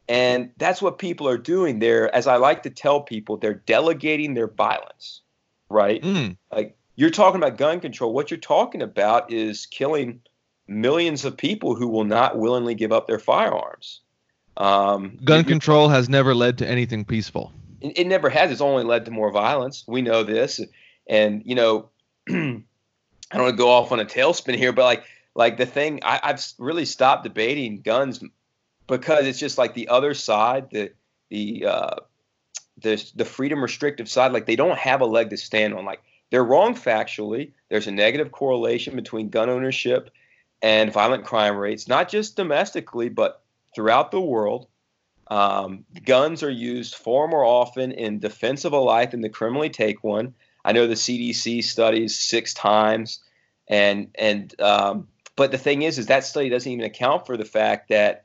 [0.07, 2.13] And that's what people are doing there.
[2.13, 5.21] As I like to tell people, they're delegating their violence,
[5.69, 6.01] right?
[6.01, 6.37] Mm.
[6.51, 8.13] Like you're talking about gun control.
[8.13, 10.21] What you're talking about is killing
[10.67, 14.01] millions of people who will not willingly give up their firearms.
[14.57, 17.51] Um, gun control has never led to anything peaceful.
[17.81, 18.51] It, it never has.
[18.51, 19.83] It's only led to more violence.
[19.87, 20.61] We know this.
[21.07, 21.89] And, you know,
[22.29, 22.65] I don't
[23.33, 25.03] want to go off on a tailspin here, but like,
[25.35, 28.23] like the thing I, I've really stopped debating guns
[28.87, 30.91] because it's just like the other side, the
[31.29, 31.95] the uh,
[32.81, 35.85] the the freedom restrictive side, like they don't have a leg to stand on.
[35.85, 37.51] Like they're wrong factually.
[37.69, 40.09] There's a negative correlation between gun ownership
[40.61, 43.41] and violent crime rates, not just domestically, but
[43.73, 44.67] throughout the world.
[45.27, 49.69] Um, guns are used far more often in defense of a life than to criminally
[49.69, 50.35] take one.
[50.63, 53.19] I know the CDC studies six times,
[53.67, 57.45] and and um, but the thing is, is that study doesn't even account for the
[57.45, 58.24] fact that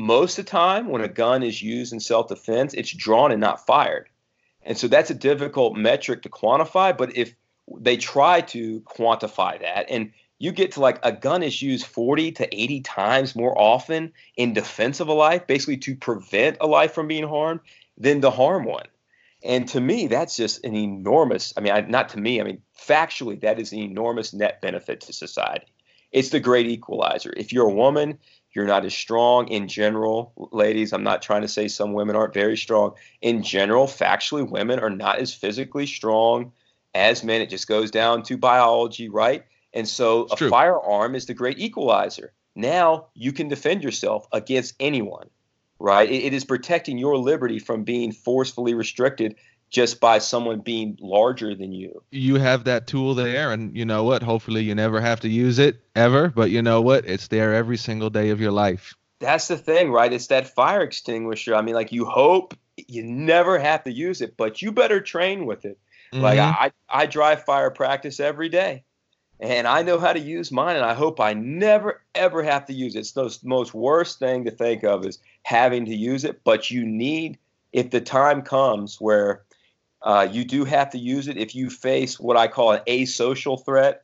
[0.00, 3.66] most of the time when a gun is used in self-defense it's drawn and not
[3.66, 4.08] fired.
[4.62, 7.34] And so that's a difficult metric to quantify but if
[7.78, 12.32] they try to quantify that and you get to like a gun is used 40
[12.32, 16.94] to 80 times more often in defense of a life basically to prevent a life
[16.94, 17.60] from being harmed
[17.98, 18.86] than to harm one.
[19.42, 22.62] And to me that's just an enormous i mean I, not to me i mean
[22.74, 25.66] factually that is an enormous net benefit to society.
[26.10, 27.32] It's the great equalizer.
[27.36, 28.18] If you're a woman
[28.52, 30.92] you're not as strong in general, ladies.
[30.92, 32.94] I'm not trying to say some women aren't very strong.
[33.22, 36.52] In general, factually, women are not as physically strong
[36.94, 37.40] as men.
[37.40, 39.44] It just goes down to biology, right?
[39.72, 40.50] And so it's a true.
[40.50, 42.32] firearm is the great equalizer.
[42.56, 45.30] Now you can defend yourself against anyone,
[45.78, 46.10] right?
[46.10, 49.36] it, it is protecting your liberty from being forcefully restricted
[49.70, 52.02] just by someone being larger than you.
[52.10, 54.22] You have that tool there, and you know what?
[54.22, 57.06] Hopefully, you never have to use it ever, but you know what?
[57.06, 58.94] It's there every single day of your life.
[59.20, 60.12] That's the thing, right?
[60.12, 61.54] It's that fire extinguisher.
[61.54, 62.54] I mean, like you hope
[62.88, 65.78] you never have to use it, but you better train with it.
[66.12, 66.24] Mm-hmm.
[66.24, 68.82] Like I, I dry fire practice every day,
[69.38, 72.72] and I know how to use mine, and I hope I never ever have to
[72.72, 73.00] use it.
[73.00, 76.84] It's the most worst thing to think of is having to use it, but you
[76.84, 77.38] need
[77.72, 79.42] if the time comes where
[80.02, 83.64] uh, you do have to use it if you face what I call an asocial
[83.64, 84.02] threat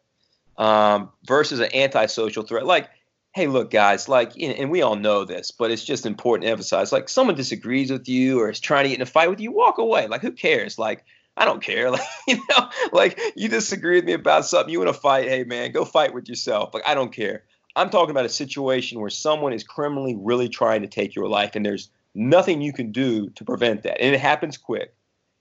[0.59, 2.67] um, versus an antisocial threat.
[2.67, 2.91] Like,
[3.35, 6.93] hey, look, guys, like, and we all know this, but it's just important to emphasize.
[6.93, 9.53] Like, someone disagrees with you or is trying to get in a fight with you,
[9.53, 10.07] walk away.
[10.07, 10.79] Like, who cares?
[10.79, 11.05] Like,
[11.37, 11.91] I don't care.
[11.97, 15.29] Like, you know, like you disagree with me about something, you want to fight.
[15.29, 16.75] Hey, man, go fight with yourself.
[16.75, 17.45] Like, I don't care.
[17.77, 21.53] I'm talking about a situation where someone is criminally really trying to take your life,
[21.55, 24.95] and there's nothing you can do to prevent that, and it happens quick.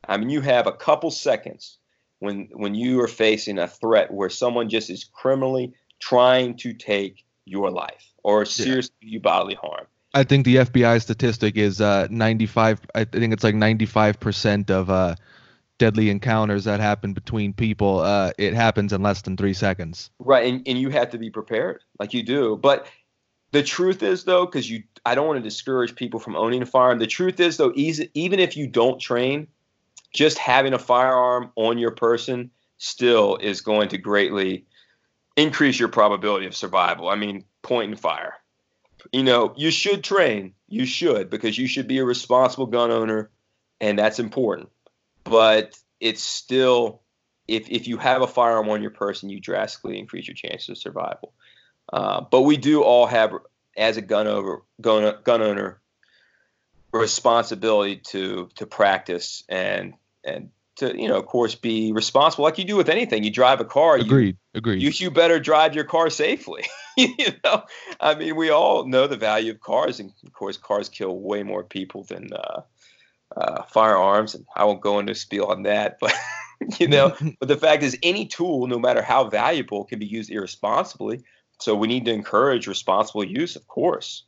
[0.08, 1.78] I mean, you have a couple seconds
[2.20, 7.26] when when you are facing a threat where someone just is criminally trying to take
[7.45, 9.10] your life or seriously yeah.
[9.12, 9.86] you bodily harm.
[10.14, 12.82] I think the FBI statistic is uh, 95.
[12.95, 15.16] I think it's like 95 percent of uh,
[15.78, 20.10] deadly encounters that happen between people, uh, it happens in less than three seconds.
[20.20, 22.56] Right, and, and you have to be prepared, like you do.
[22.56, 22.88] But
[23.51, 26.66] the truth is, though, because you, I don't want to discourage people from owning a
[26.66, 26.99] firearm.
[26.99, 29.47] The truth is, though, easy, even if you don't train,
[30.16, 34.66] just having a firearm on your person still is going to greatly
[35.36, 37.09] increase your probability of survival.
[37.09, 38.36] I mean, point and fire.
[39.11, 40.53] You know, you should train.
[40.68, 43.30] You should because you should be a responsible gun owner,
[43.80, 44.70] and that's important.
[45.24, 47.01] But it's still,
[47.47, 50.78] if if you have a firearm on your person, you drastically increase your chances of
[50.78, 51.34] survival.
[51.91, 53.34] Uh, but we do all have,
[53.78, 55.82] as a gun owner, gun, gun owner,
[56.91, 59.93] responsibility to to practice and
[60.26, 63.24] and to you know of course be responsible like you do with anything.
[63.24, 64.82] You drive a car agreed you, agreed.
[64.82, 66.66] you, you better drive your car safely
[66.98, 67.64] you know?
[68.00, 71.44] I mean we all know the value of cars and of course cars kill way
[71.44, 72.62] more people than uh,
[73.36, 76.14] uh, firearms and i won't go into a spiel on that but
[76.80, 80.32] you know but the fact is any tool no matter how valuable can be used
[80.32, 81.24] irresponsibly.
[81.62, 84.24] So we need to encourage responsible use of course.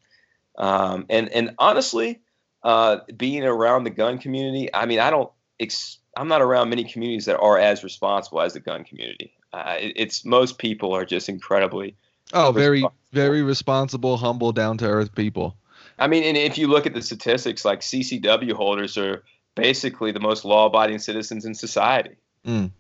[0.58, 2.22] Um, and and honestly
[2.64, 6.84] uh, being around the gun community i mean i don't ex- I'm not around many
[6.84, 9.34] communities that are as responsible as the gun community.
[9.54, 11.96] Uh, it, it's most people are just incredibly.
[12.34, 12.84] Oh, very,
[13.14, 15.56] very responsible, humble, down to earth people.
[16.00, 19.24] I mean, and if you look at the statistics, like CCW holders are
[19.56, 22.16] basically the most law-abiding citizens in society.
[22.46, 22.72] Mm.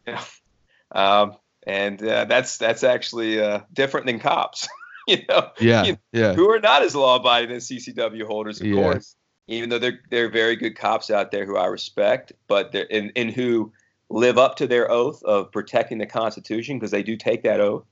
[0.91, 4.67] um, and uh, that's that's actually uh, different than cops.
[5.07, 8.67] you know, yeah, you know, yeah, who are not as law-abiding as CCW holders, of
[8.67, 8.81] yeah.
[8.81, 9.15] course
[9.47, 13.11] even though they're they're very good cops out there who I respect, but they're and,
[13.15, 13.71] and who
[14.09, 17.85] live up to their oath of protecting the Constitution because they do take that oath,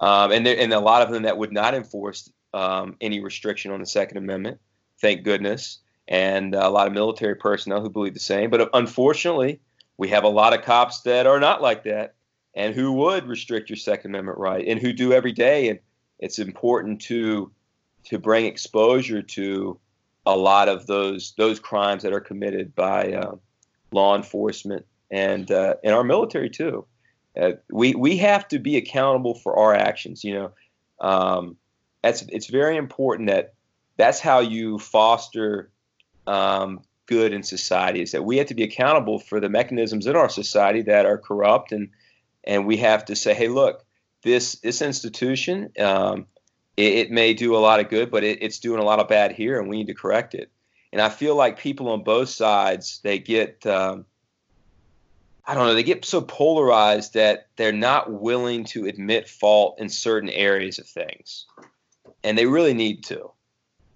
[0.00, 3.80] um, and and a lot of them that would not enforce um, any restriction on
[3.80, 4.58] the Second Amendment.
[5.00, 5.78] Thank goodness,
[6.08, 8.50] and a lot of military personnel who believe the same.
[8.50, 9.60] But unfortunately,
[9.96, 12.14] we have a lot of cops that are not like that,
[12.54, 15.68] and who would restrict your Second Amendment right, and who do every day.
[15.68, 15.78] And
[16.18, 17.52] it's important to
[18.04, 19.78] to bring exposure to
[20.26, 23.36] a lot of those those crimes that are committed by uh,
[23.92, 26.84] law enforcement and uh, and our military too.
[27.40, 30.24] Uh, we we have to be accountable for our actions.
[30.24, 30.52] You know,
[31.00, 31.56] um,
[32.02, 33.54] that's it's very important that
[33.96, 35.70] that's how you foster
[36.26, 38.02] um, good in society.
[38.02, 41.18] Is that we have to be accountable for the mechanisms in our society that are
[41.18, 41.90] corrupt, and
[42.44, 43.84] and we have to say, hey, look,
[44.22, 45.70] this this institution.
[45.78, 46.26] Um,
[46.76, 49.08] it, it may do a lot of good, but it, it's doing a lot of
[49.08, 50.50] bad here, and we need to correct it.
[50.92, 54.06] And I feel like people on both sides they get um,
[55.44, 59.88] I don't know they get so polarized that they're not willing to admit fault in
[59.88, 61.46] certain areas of things,
[62.24, 63.30] and they really need to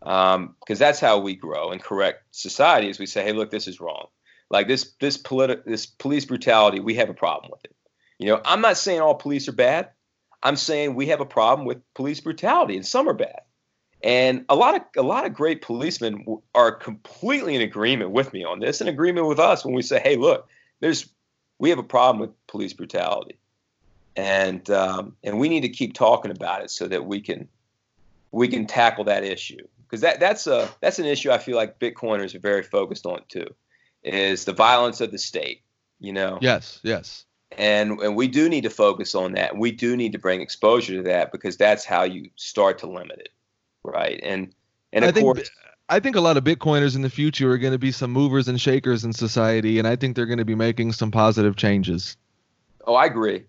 [0.00, 2.88] because um, that's how we grow and correct society.
[2.88, 4.06] Is we say, hey, look, this is wrong.
[4.50, 7.74] Like this this politi- this police brutality, we have a problem with it.
[8.18, 9.90] You know, I'm not saying all police are bad.
[10.42, 13.40] I'm saying we have a problem with police brutality, and some are bad.
[14.02, 16.24] And a lot of a lot of great policemen
[16.54, 20.00] are completely in agreement with me on this, in agreement with us when we say,
[20.00, 20.48] "Hey, look,
[20.80, 21.10] there's
[21.58, 23.38] we have a problem with police brutality,
[24.16, 27.46] and um, and we need to keep talking about it so that we can
[28.32, 31.78] we can tackle that issue because that that's a that's an issue I feel like
[31.78, 33.54] Bitcoiners are very focused on too,
[34.02, 35.60] is the violence of the state.
[35.98, 36.38] You know.
[36.40, 36.80] Yes.
[36.82, 37.26] Yes
[37.56, 39.56] and and we do need to focus on that.
[39.56, 43.18] We do need to bring exposure to that because that's how you start to limit
[43.18, 43.30] it,
[43.84, 44.20] right?
[44.22, 44.52] And
[44.92, 45.50] and of I think, course,
[45.88, 48.48] I think a lot of Bitcoiners in the future are going to be some movers
[48.48, 52.16] and shakers in society, and I think they're going to be making some positive changes.
[52.86, 53.44] Oh, I agree.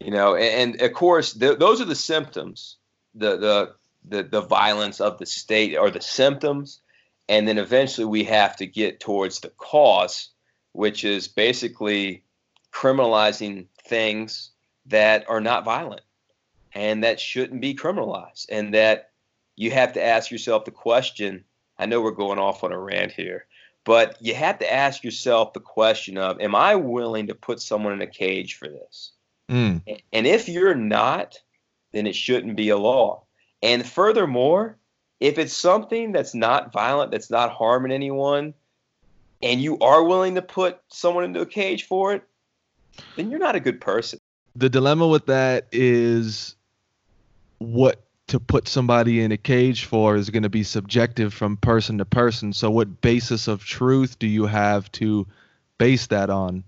[0.00, 2.76] You know, and, and of course, the, those are the symptoms,
[3.14, 3.74] the the
[4.04, 6.80] the the violence of the state are the symptoms,
[7.28, 10.30] and then eventually we have to get towards the cause,
[10.72, 12.24] which is basically
[12.72, 14.50] criminalizing things
[14.86, 16.02] that are not violent
[16.74, 18.46] and that shouldn't be criminalized.
[18.48, 19.12] And that
[19.56, 21.44] you have to ask yourself the question
[21.78, 23.46] i know we're going off on a rant here
[23.84, 27.92] but you have to ask yourself the question of am i willing to put someone
[27.92, 29.12] in a cage for this?
[29.48, 29.82] Mm.
[30.12, 31.38] and if you're not
[31.92, 33.24] then it shouldn't be a law.
[33.62, 34.78] And furthermore
[35.20, 38.54] if it's something that's not violent that's not harming anyone
[39.42, 42.22] and you are willing to put someone into a cage for it
[43.16, 44.18] then you're not a good person.
[44.56, 46.56] The dilemma with that is
[47.58, 51.98] what to put somebody in a cage for is going to be subjective from person
[51.98, 52.52] to person.
[52.52, 55.26] So, what basis of truth do you have to
[55.78, 56.64] base that on?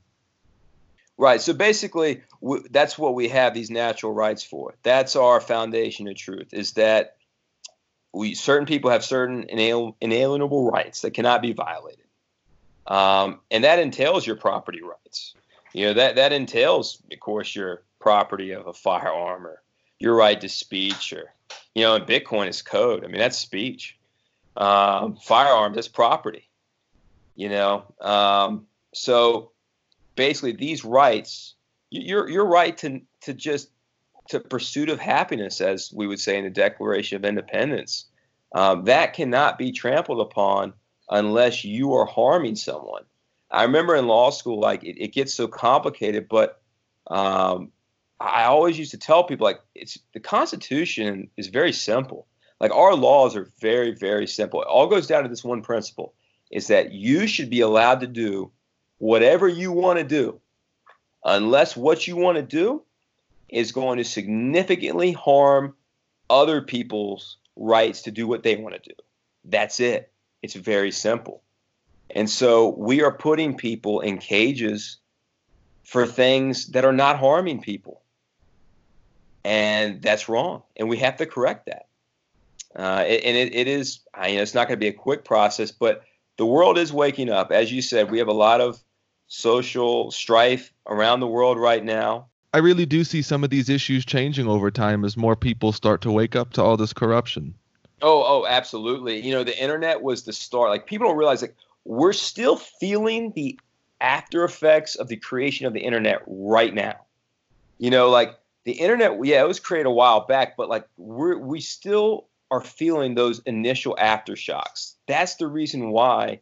[1.16, 1.40] Right.
[1.40, 4.74] So basically, w- that's what we have these natural rights for.
[4.82, 6.52] That's our foundation of truth.
[6.52, 7.16] Is that
[8.12, 12.06] we certain people have certain inal- inalienable rights that cannot be violated,
[12.86, 15.34] um, and that entails your property rights.
[15.74, 19.60] You know that that entails, of course, your property of a firearm or
[19.98, 21.34] your right to speech, or
[21.74, 23.04] you know, and Bitcoin is code.
[23.04, 23.98] I mean, that's speech.
[24.56, 26.48] Um, firearms, that's property.
[27.34, 29.50] You know, um, so
[30.14, 31.54] basically, these rights,
[31.90, 33.70] your your right to to just
[34.28, 38.06] to pursuit of happiness, as we would say in the Declaration of Independence,
[38.54, 40.72] um, that cannot be trampled upon
[41.10, 43.02] unless you are harming someone.
[43.54, 46.60] I remember in law school, like it, it gets so complicated, but
[47.06, 47.70] um,
[48.18, 52.26] I always used to tell people like it's the Constitution is very simple.
[52.60, 54.60] Like our laws are very, very simple.
[54.62, 56.14] It all goes down to this one principle:
[56.50, 58.50] is that you should be allowed to do
[58.98, 60.40] whatever you want to do,
[61.24, 62.82] unless what you want to do
[63.48, 65.74] is going to significantly harm
[66.28, 68.96] other people's rights to do what they want to do.
[69.44, 70.10] That's it.
[70.42, 71.42] It's very simple.
[72.10, 74.98] And so we are putting people in cages
[75.84, 78.02] for things that are not harming people.
[79.44, 80.62] And that's wrong.
[80.76, 81.86] And we have to correct that.
[82.76, 85.70] Uh, and it, it is, I know it's not going to be a quick process,
[85.70, 86.02] but
[86.38, 87.52] the world is waking up.
[87.52, 88.82] As you said, we have a lot of
[89.28, 92.26] social strife around the world right now.
[92.52, 96.00] I really do see some of these issues changing over time as more people start
[96.02, 97.54] to wake up to all this corruption.
[98.00, 99.24] Oh, oh, absolutely.
[99.24, 100.70] You know, the internet was the start.
[100.70, 103.58] Like people don't realize like we're still feeling the
[104.00, 106.96] after effects of the creation of the internet right now.
[107.78, 111.38] You know, like the internet, yeah, it was created a while back, but like we're
[111.38, 114.94] we still are feeling those initial aftershocks.
[115.06, 116.40] That's the reason why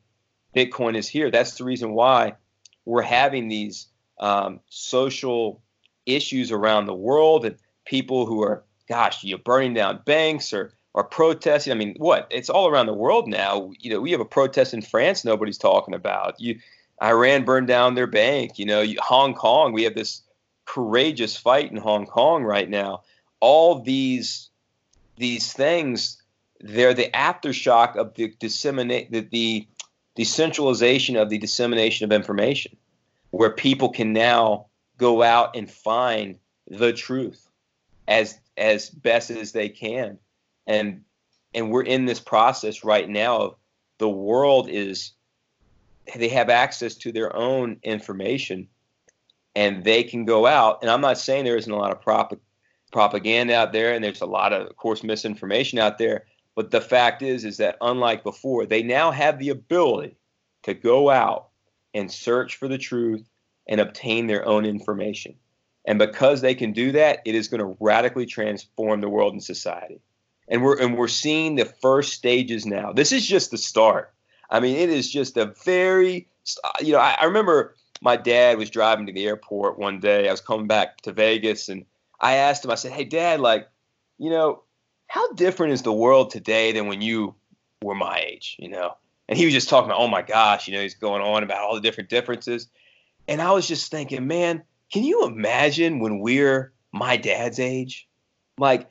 [0.55, 1.31] Bitcoin is here.
[1.31, 2.35] That's the reason why
[2.85, 3.87] we're having these
[4.21, 5.63] um, social
[6.07, 11.05] issues around the world and people who are, gosh, you're burning down banks or or
[11.05, 11.73] protesting.
[11.73, 12.27] I mean, what?
[12.31, 13.71] It's all around the world now.
[13.79, 16.41] You know, we have a protest in France nobody's talking about.
[16.41, 16.59] You,
[17.03, 18.59] Iran burned down their bank.
[18.59, 19.73] You know, you, Hong Kong.
[19.73, 20.23] We have this
[20.65, 23.03] courageous fight in Hong Kong right now.
[23.41, 24.51] All these
[25.17, 26.23] these things,
[26.61, 29.67] they're the aftershock of the disseminate the, the
[30.15, 32.77] decentralization of the dissemination of information,
[33.31, 34.67] where people can now
[34.99, 36.39] go out and find
[36.69, 37.49] the truth
[38.07, 40.19] as as best as they can
[40.67, 41.03] and
[41.55, 43.55] and we're in this process right now of
[43.99, 45.13] the world is
[46.17, 48.69] they have access to their own information
[49.55, 52.41] and they can go out and i'm not saying there isn't a lot of prop-
[52.91, 56.81] propaganda out there and there's a lot of of course misinformation out there but the
[56.81, 60.17] fact is is that unlike before they now have the ability
[60.63, 61.49] to go out
[61.95, 63.29] and search for the truth
[63.67, 65.35] and obtain their own information.
[65.85, 69.43] And because they can do that, it is going to radically transform the world and
[69.43, 70.01] society.
[70.53, 72.93] And we're and we're seeing the first stages now.
[72.93, 74.13] This is just the start.
[74.51, 76.29] I mean, it is just a very
[76.81, 80.29] you know, I, I remember my dad was driving to the airport one day.
[80.29, 81.87] I was coming back to Vegas and
[82.21, 83.69] I asked him, I said, Hey dad, like,
[84.19, 84.63] you know,
[85.07, 87.35] how different is the world today than when you
[87.83, 88.97] were my age, you know?
[89.29, 91.63] And he was just talking about, oh my gosh, you know, he's going on about
[91.63, 92.69] all the different differences.
[93.29, 98.09] And I was just thinking, man, can you imagine when we're my dad's age?
[98.59, 98.91] Like,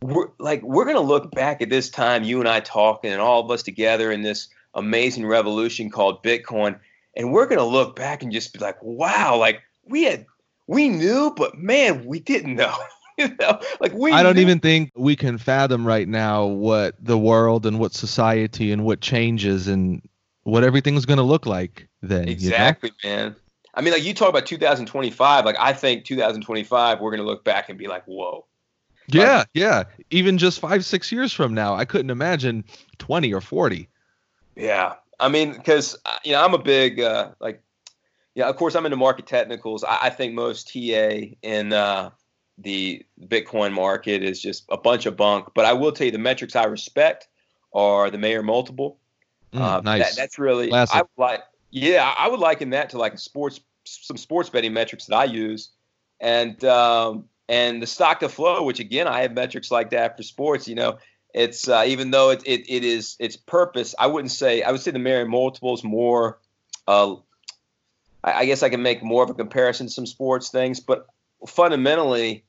[0.00, 3.44] we're like we're gonna look back at this time, you and I talking, and all
[3.44, 6.78] of us together in this amazing revolution called Bitcoin,
[7.16, 10.26] and we're gonna look back and just be like, wow, like we had
[10.66, 12.74] we knew, but man, we didn't know.
[13.18, 14.12] you know, like we.
[14.12, 14.42] I don't knew.
[14.42, 19.00] even think we can fathom right now what the world and what society and what
[19.00, 20.06] changes and
[20.44, 22.28] what everything's gonna look like then.
[22.28, 23.16] Exactly, you know?
[23.16, 23.36] man.
[23.74, 25.44] I mean, like you talk about 2025.
[25.44, 28.46] Like I think 2025, we're gonna look back and be like, whoa.
[29.08, 29.84] Yeah, Like- yeah.
[30.10, 32.64] Even just five, six years from now, I couldn't imagine
[32.98, 33.88] 20 or 40.
[34.56, 37.62] Yeah, I mean, because you know, I'm a big uh, like,
[38.34, 38.48] yeah.
[38.48, 39.84] Of course, I'm into market technicals.
[39.84, 42.10] I, I think most TA in uh,
[42.58, 45.48] the Bitcoin market is just a bunch of bunk.
[45.54, 47.28] But I will tell you, the metrics I respect
[47.72, 48.98] are the Mayer multiple.
[49.52, 50.10] Mm, Uh, nice.
[50.10, 50.96] That, that's really Classic.
[50.96, 51.42] I like.
[51.70, 55.24] Yeah, I would liken that to like a sports, some sports betting metrics that I
[55.24, 55.70] use,
[56.20, 60.22] and um, and the stock to flow, which again I have metrics like that for
[60.22, 60.68] sports.
[60.68, 60.98] You know,
[61.34, 64.80] it's uh, even though it, it it is its purpose, I wouldn't say I would
[64.80, 66.38] say the Mayer multiple is more.
[66.86, 67.16] Uh,
[68.22, 71.06] I, I guess I can make more of a comparison to some sports things, but
[71.46, 72.44] fundamentally,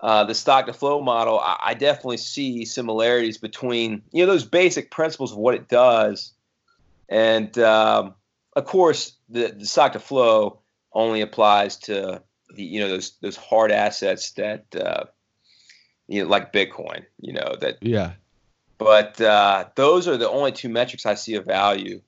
[0.00, 4.44] uh, the stock to flow model, I, I definitely see similarities between you know those
[4.44, 6.32] basic principles of what it does,
[7.08, 8.14] and um,
[8.56, 10.60] of course the, the stock to flow
[10.92, 12.22] only applies to
[12.54, 15.04] the you know those those hard assets that uh,
[16.08, 18.12] you know like Bitcoin, you know that yeah.
[18.78, 22.00] but uh, those are the only two metrics I see of value: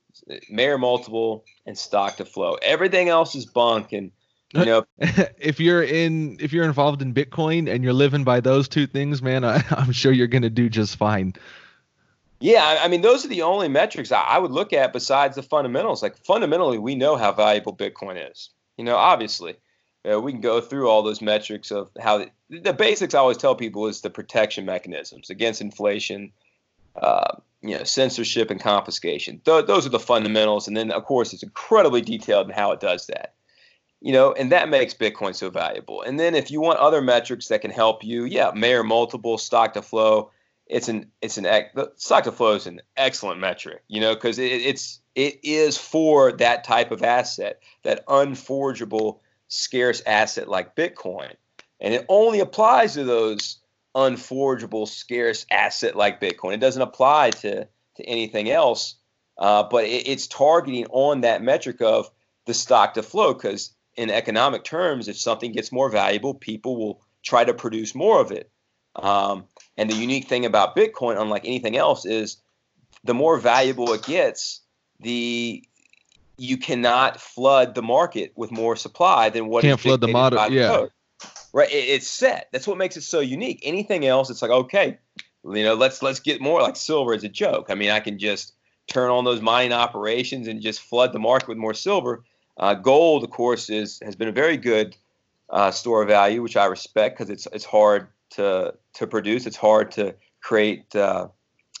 [0.49, 2.57] Mayer multiple and stock to flow.
[2.61, 4.11] Everything else is bunk, and
[4.53, 8.67] You know, if you're in if you're involved in Bitcoin and you're living by those
[8.67, 11.33] two things, man, I, I'm sure you're gonna do just fine.
[12.39, 16.03] Yeah, I mean, those are the only metrics I would look at besides the fundamentals.
[16.03, 18.49] Like fundamentally, we know how valuable Bitcoin is.
[18.77, 19.55] You know, obviously,
[20.09, 23.13] uh, we can go through all those metrics of how the, the, basics.
[23.13, 26.31] I always tell people is the protection mechanisms against inflation,
[26.95, 29.41] uh, you know, censorship and confiscation.
[29.45, 32.79] Th- those are the fundamentals, and then of course it's incredibly detailed in how it
[32.79, 33.35] does that.
[34.01, 36.01] You know, and that makes Bitcoin so valuable.
[36.01, 39.73] And then if you want other metrics that can help you, yeah, Mayer multiple, stock
[39.73, 40.29] to flow
[40.67, 41.47] it's an it's an
[41.95, 46.31] stock to flow is an excellent metric, you know, because it, it's it is for
[46.33, 49.21] that type of asset, that unforgeable,
[49.53, 51.33] scarce asset like Bitcoin,
[51.79, 53.59] and it only applies to those
[53.95, 56.53] unforgeable, scarce asset like Bitcoin.
[56.53, 58.95] It doesn't apply to to anything else,
[59.37, 62.09] uh, but it, it's targeting on that metric of
[62.45, 67.01] the stock to flow because in economic terms, if something gets more valuable, people will
[67.21, 68.49] try to produce more of it.
[68.95, 69.45] Um,
[69.77, 72.37] and the unique thing about Bitcoin, unlike anything else, is
[73.03, 74.61] the more valuable it gets,
[74.99, 75.63] the
[76.37, 80.49] you cannot flood the market with more supply than what can't flood the model.
[80.49, 80.91] Yeah, code.
[81.53, 81.71] right.
[81.71, 82.49] It, it's set.
[82.51, 83.61] That's what makes it so unique.
[83.63, 84.97] Anything else, it's like okay,
[85.43, 86.61] you know, let's let's get more.
[86.61, 87.67] Like silver is a joke.
[87.69, 88.53] I mean, I can just
[88.87, 92.23] turn on those mining operations and just flood the market with more silver.
[92.57, 94.95] Uh, gold, of course, is has been a very good
[95.49, 99.45] uh, store of value, which I respect because it's it's hard to to produce.
[99.45, 101.27] It's hard to create uh,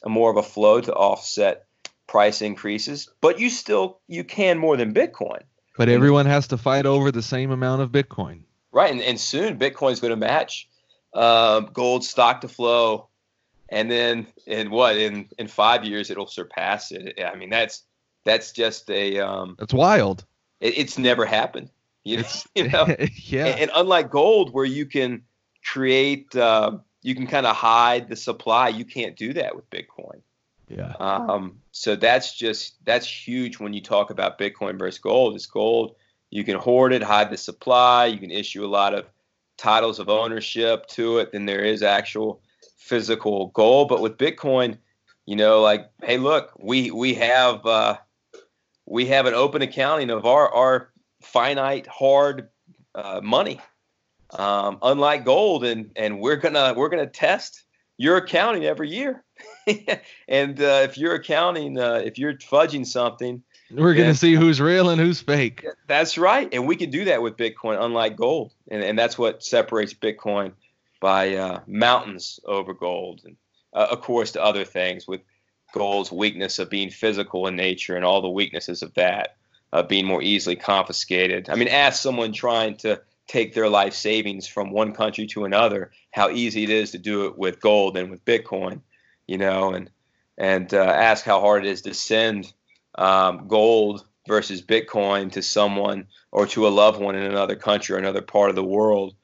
[0.03, 1.65] a more of a flow to offset
[2.07, 5.41] price increases, but you still you can more than Bitcoin.
[5.77, 8.43] But everyone has to fight over the same amount of Bitcoin.
[8.71, 10.69] Right, and, and soon Bitcoin's going to match
[11.13, 13.09] uh, gold stock to flow,
[13.69, 17.19] and then in what in in five years it'll surpass it.
[17.23, 17.83] I mean that's
[18.23, 20.25] that's just a um, that's wild.
[20.59, 21.69] It, it's never happened.
[22.03, 22.87] You know, you know?
[23.15, 23.45] yeah.
[23.47, 25.23] And, and, unlike gold, where you can
[25.65, 28.69] create, uh, you can kind of hide the supply.
[28.69, 30.21] You can't do that with Bitcoin.
[30.67, 30.93] Yeah.
[30.99, 35.35] Um, so that's just that's huge when you talk about Bitcoin versus gold.
[35.35, 35.95] It's gold.
[36.29, 38.07] You can hoard it, hide the supply.
[38.07, 39.05] You can issue a lot of
[39.57, 41.31] titles of ownership to it.
[41.31, 42.41] Then there is actual
[42.77, 43.89] physical gold.
[43.89, 44.77] But with Bitcoin,
[45.25, 47.97] you know, like, hey, look, we we have uh,
[48.85, 50.89] we have an open accounting of our our
[51.21, 52.49] finite hard
[52.95, 53.59] uh, money
[54.37, 57.63] um, unlike gold, and and we're gonna we're gonna test
[57.97, 59.23] your accounting every year.
[60.27, 64.89] and uh, if you're accounting, uh, if you're fudging something, we're gonna see who's real
[64.89, 65.65] and who's fake.
[65.87, 69.43] That's right, and we can do that with Bitcoin, unlike gold, and and that's what
[69.43, 70.53] separates Bitcoin
[70.99, 73.35] by uh, mountains over gold, and
[73.73, 75.21] uh, of course to other things with
[75.73, 79.37] gold's weakness of being physical in nature and all the weaknesses of that
[79.73, 81.49] uh, being more easily confiscated.
[81.49, 85.91] I mean, ask someone trying to take their life savings from one country to another,
[86.11, 88.81] how easy it is to do it with gold and with Bitcoin,
[89.27, 89.89] you know, and
[90.37, 92.51] and uh, ask how hard it is to send
[92.95, 97.99] um, gold versus Bitcoin to someone or to a loved one in another country or
[97.99, 99.15] another part of the world.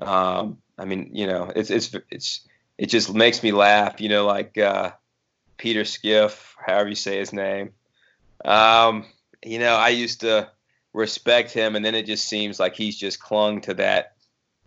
[0.00, 2.46] Um, I mean, you know, it's it's it's
[2.78, 4.92] it just makes me laugh, you know, like uh,
[5.56, 7.72] Peter Schiff, however you say his name.
[8.44, 9.04] Um,
[9.44, 10.50] you know, I used to
[10.92, 14.14] respect him, and then it just seems like he's just clung to that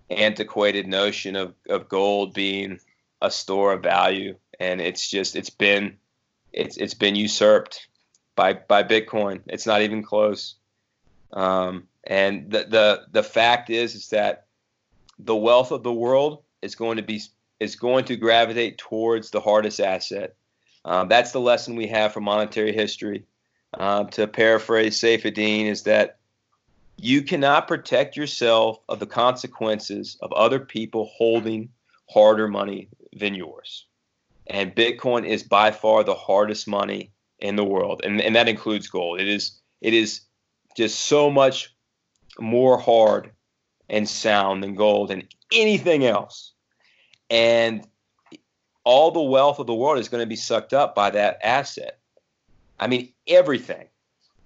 [0.09, 2.79] antiquated notion of, of gold being
[3.21, 5.97] a store of value, and it's just it's been
[6.53, 7.87] it's it's been usurped
[8.35, 9.41] by by Bitcoin.
[9.47, 10.55] It's not even close.
[11.33, 14.45] Um, and the the the fact is is that
[15.19, 17.21] the wealth of the world is going to be
[17.59, 20.35] is going to gravitate towards the hardest asset.
[20.85, 23.25] Um, that's the lesson we have from monetary history
[23.73, 26.17] uh, to paraphrase Saifedean, is that
[26.97, 31.69] you cannot protect yourself of the consequences of other people holding
[32.09, 33.87] harder money than yours.
[34.47, 38.87] And Bitcoin is by far the hardest money in the world, and, and that includes
[38.87, 39.19] gold.
[39.19, 40.21] It is it is
[40.75, 41.73] just so much
[42.39, 43.31] more hard
[43.89, 46.53] and sound than gold and anything else.
[47.29, 47.85] And
[48.83, 51.99] all the wealth of the world is going to be sucked up by that asset.
[52.79, 53.87] I mean, everything.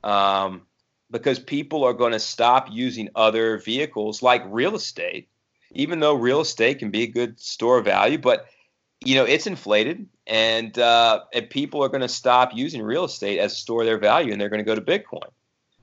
[0.03, 0.63] Um,
[1.09, 5.29] because people are going to stop using other vehicles like real estate,
[5.71, 8.47] even though real estate can be a good store of value, but
[9.01, 13.39] you know it's inflated, and uh, and people are going to stop using real estate
[13.39, 15.29] as a store of their value, and they're going to go to Bitcoin.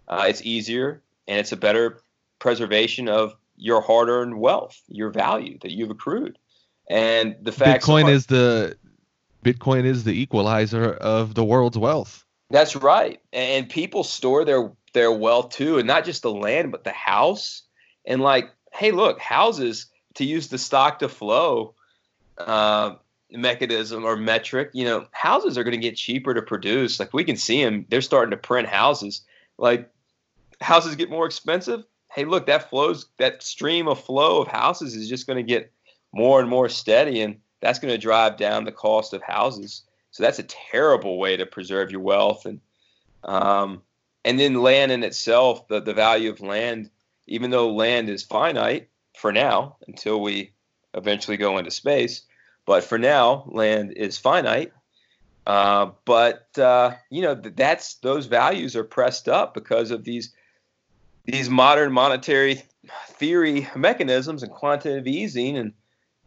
[0.08, 2.00] Uh, it's easier and it's a better
[2.38, 6.38] preservation of your hard-earned wealth, your value that you've accrued,
[6.88, 8.76] and the fact Bitcoin is the
[9.44, 12.24] Bitcoin is the equalizer of the world's wealth.
[12.50, 13.20] That's right.
[13.32, 17.62] And people store their their wealth too, and not just the land, but the house
[18.06, 21.74] And like, hey, look, houses to use the stock to flow
[22.38, 22.94] uh,
[23.30, 27.00] mechanism or metric, you know, houses are going to get cheaper to produce.
[27.00, 29.22] Like we can see them; they're starting to print houses.
[29.58, 29.90] Like
[30.60, 31.84] houses get more expensive.
[32.12, 35.72] Hey, look, that flows, that stream of flow of houses is just going to get
[36.12, 39.82] more and more steady, and that's going to drive down the cost of houses.
[40.12, 42.60] So that's a terrible way to preserve your wealth, and
[43.24, 43.82] um,
[44.24, 46.90] and then land in itself, the the value of land,
[47.26, 50.52] even though land is finite for now until we
[50.94, 52.22] eventually go into space,
[52.66, 54.72] but for now, land is finite.
[55.46, 60.32] Uh, but uh, you know that's those values are pressed up because of these
[61.26, 62.62] these modern monetary
[63.08, 65.72] theory mechanisms and quantitative easing, and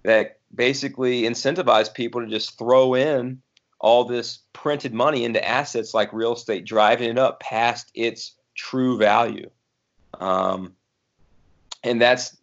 [0.03, 3.41] that basically incentivize people to just throw in
[3.79, 8.97] all this printed money into assets like real estate, driving it up past its true
[8.97, 9.49] value.
[10.19, 10.73] Um,
[11.83, 12.35] and that's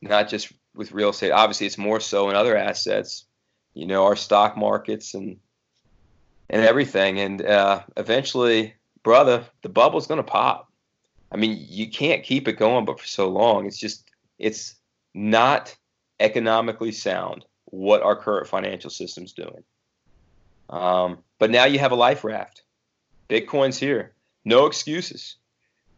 [0.00, 1.30] not just with real estate.
[1.30, 3.24] Obviously, it's more so in other assets,
[3.74, 5.38] you know, our stock markets and
[6.50, 7.20] and everything.
[7.20, 10.70] And uh, eventually, brother, the bubble's going to pop.
[11.30, 14.04] I mean, you can't keep it going, but for so long, it's just
[14.38, 14.74] it's
[15.14, 15.74] not
[16.20, 19.62] economically sound what our current financial system's doing.
[20.68, 22.62] Um, but now you have a life raft.
[23.28, 24.12] Bitcoin's here.
[24.44, 25.36] No excuses.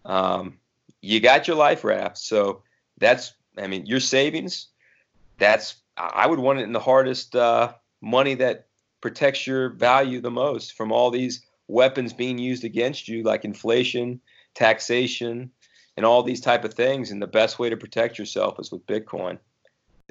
[0.05, 0.59] Um,
[1.01, 2.18] you got your life raft.
[2.18, 2.62] So
[2.98, 4.68] that's, I mean, your savings,
[5.38, 8.66] that's, I would want it in the hardest uh, money that
[9.00, 14.20] protects your value the most from all these weapons being used against you, like inflation,
[14.54, 15.50] taxation,
[15.96, 17.10] and all these type of things.
[17.10, 19.38] And the best way to protect yourself is with Bitcoin.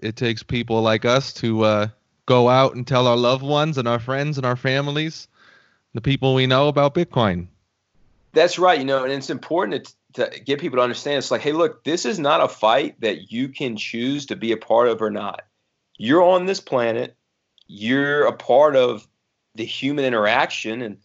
[0.02, 1.88] It takes people like us to uh,
[2.26, 5.28] go out and tell our loved ones and our friends and our families,
[5.94, 7.48] the people we know about Bitcoin.
[8.34, 8.80] That's right.
[8.80, 11.18] You know, and it's important to, to get people to understand.
[11.18, 14.52] It's like, hey, look, this is not a fight that you can choose to be
[14.52, 15.44] a part of or not.
[15.98, 17.16] You're on this planet.
[17.68, 19.08] You're a part of
[19.56, 20.98] the human interaction and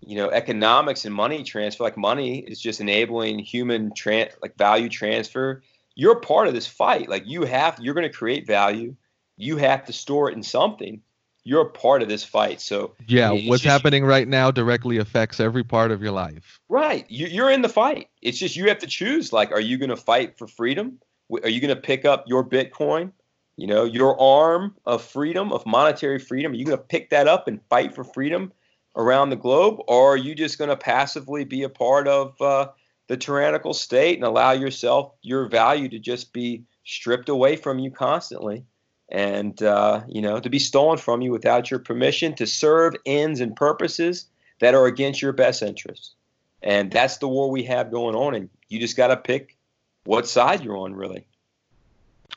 [0.00, 4.88] you know economics and money transfer like money is just enabling human tran- like value
[4.88, 5.62] transfer
[5.94, 8.96] you're a part of this fight like you have you're going to create value
[9.36, 11.02] you have to store it in something.
[11.44, 12.60] You're a part of this fight.
[12.60, 16.60] So yeah, what's just, happening right now directly affects every part of your life.
[16.68, 18.08] Right, you're in the fight.
[18.22, 19.32] It's just you have to choose.
[19.32, 21.00] Like, are you going to fight for freedom?
[21.42, 23.12] Are you going to pick up your Bitcoin?
[23.56, 26.52] You know, your arm of freedom, of monetary freedom.
[26.52, 28.52] Are you going to pick that up and fight for freedom
[28.96, 32.68] around the globe, or are you just going to passively be a part of uh,
[33.08, 37.90] the tyrannical state and allow yourself your value to just be stripped away from you
[37.90, 38.64] constantly?
[39.12, 43.40] and uh, you know to be stolen from you without your permission to serve ends
[43.40, 44.26] and purposes
[44.60, 46.14] that are against your best interests
[46.62, 49.56] and that's the war we have going on and you just got to pick
[50.04, 51.26] what side you're on really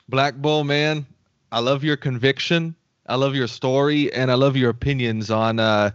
[0.08, 1.06] black bull man
[1.52, 2.74] i love your conviction
[3.06, 5.90] i love your story and i love your opinions on uh,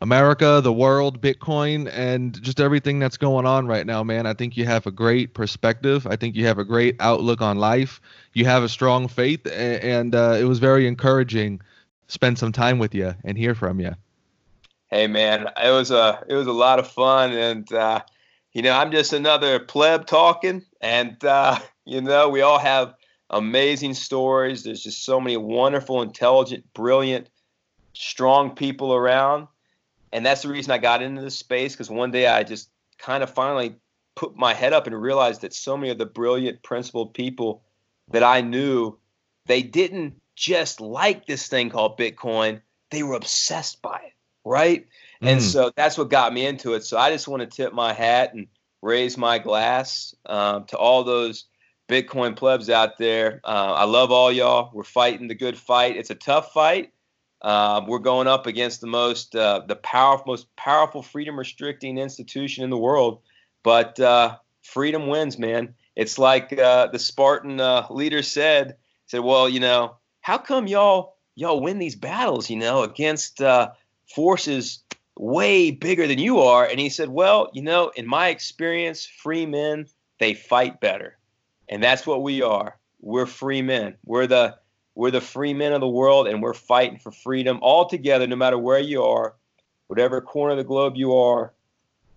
[0.00, 4.26] America, the world, Bitcoin, and just everything that's going on right now, man.
[4.26, 6.06] I think you have a great perspective.
[6.06, 8.00] I think you have a great outlook on life.
[8.32, 11.60] You have a strong faith, and uh, it was very encouraging.
[12.06, 13.94] Spend some time with you and hear from you.
[14.86, 18.00] Hey, man, it was a it was a lot of fun, and uh,
[18.52, 22.94] you know, I'm just another pleb talking, and uh, you know, we all have
[23.30, 24.62] amazing stories.
[24.62, 27.28] There's just so many wonderful, intelligent, brilliant,
[27.92, 29.48] strong people around
[30.12, 33.22] and that's the reason I got into this space because one day I just kind
[33.22, 33.76] of finally
[34.14, 37.62] put my head up and realized that so many of the brilliant, principled people
[38.10, 38.98] that I knew,
[39.46, 42.60] they didn't just like this thing called Bitcoin;
[42.90, 44.12] they were obsessed by it,
[44.44, 44.86] right?
[45.22, 45.28] Mm.
[45.28, 46.84] And so that's what got me into it.
[46.84, 48.46] So I just want to tip my hat and
[48.80, 51.44] raise my glass um, to all those
[51.88, 53.40] Bitcoin plebs out there.
[53.44, 54.70] Uh, I love all y'all.
[54.74, 55.96] We're fighting the good fight.
[55.96, 56.92] It's a tough fight
[57.42, 62.64] uh, we're going up against the most, uh, the powerful, most powerful freedom restricting institution
[62.64, 63.20] in the world.
[63.62, 65.74] But uh, freedom wins, man.
[65.94, 68.76] It's like uh, the Spartan uh, leader said.
[69.06, 72.50] Said, "Well, you know, how come y'all y'all win these battles?
[72.50, 73.40] You know, against
[74.14, 74.82] forces
[75.16, 79.46] way bigger than you are?" And he said, "Well, you know, in my experience, free
[79.46, 79.86] men
[80.18, 81.16] they fight better,
[81.68, 82.78] and that's what we are.
[83.00, 83.96] We're free men.
[84.04, 84.56] We're the
[84.94, 88.36] we're the free men of the world, and we're fighting for freedom all together, no
[88.36, 89.34] matter where you are,
[89.86, 91.52] whatever corner of the globe you are,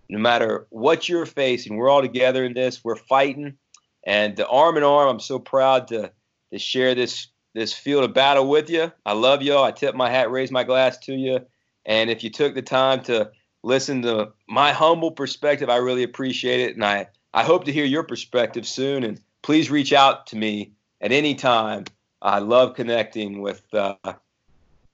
[0.10, 1.76] no matter what you're facing.
[1.76, 2.84] We're all together in this.
[2.84, 3.58] We're fighting,
[4.04, 5.10] and the arm in arm.
[5.10, 6.12] I'm so proud to
[6.52, 8.92] to share this this field of battle with you.
[9.06, 9.64] I love y'all.
[9.64, 11.42] I tip my hat, raise my glass to you.
[11.86, 13.32] And if you took the time to
[13.64, 16.76] listen to my humble perspective, I really appreciate it.
[16.76, 19.04] And I, I hope to hear your perspective soon.
[19.04, 21.86] And please reach out to me at any time.
[22.22, 23.96] I love connecting with uh,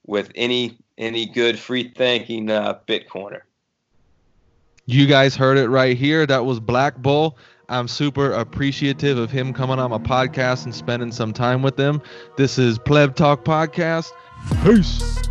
[0.06, 3.42] with any any good free thinking uh, Bitcoiner.
[4.86, 6.24] You guys heard it right here.
[6.24, 7.36] That was Black Bull.
[7.68, 12.00] I'm super appreciative of him coming on my podcast and spending some time with them.
[12.38, 14.10] This is Pleb Talk Podcast.
[14.64, 15.28] Peace.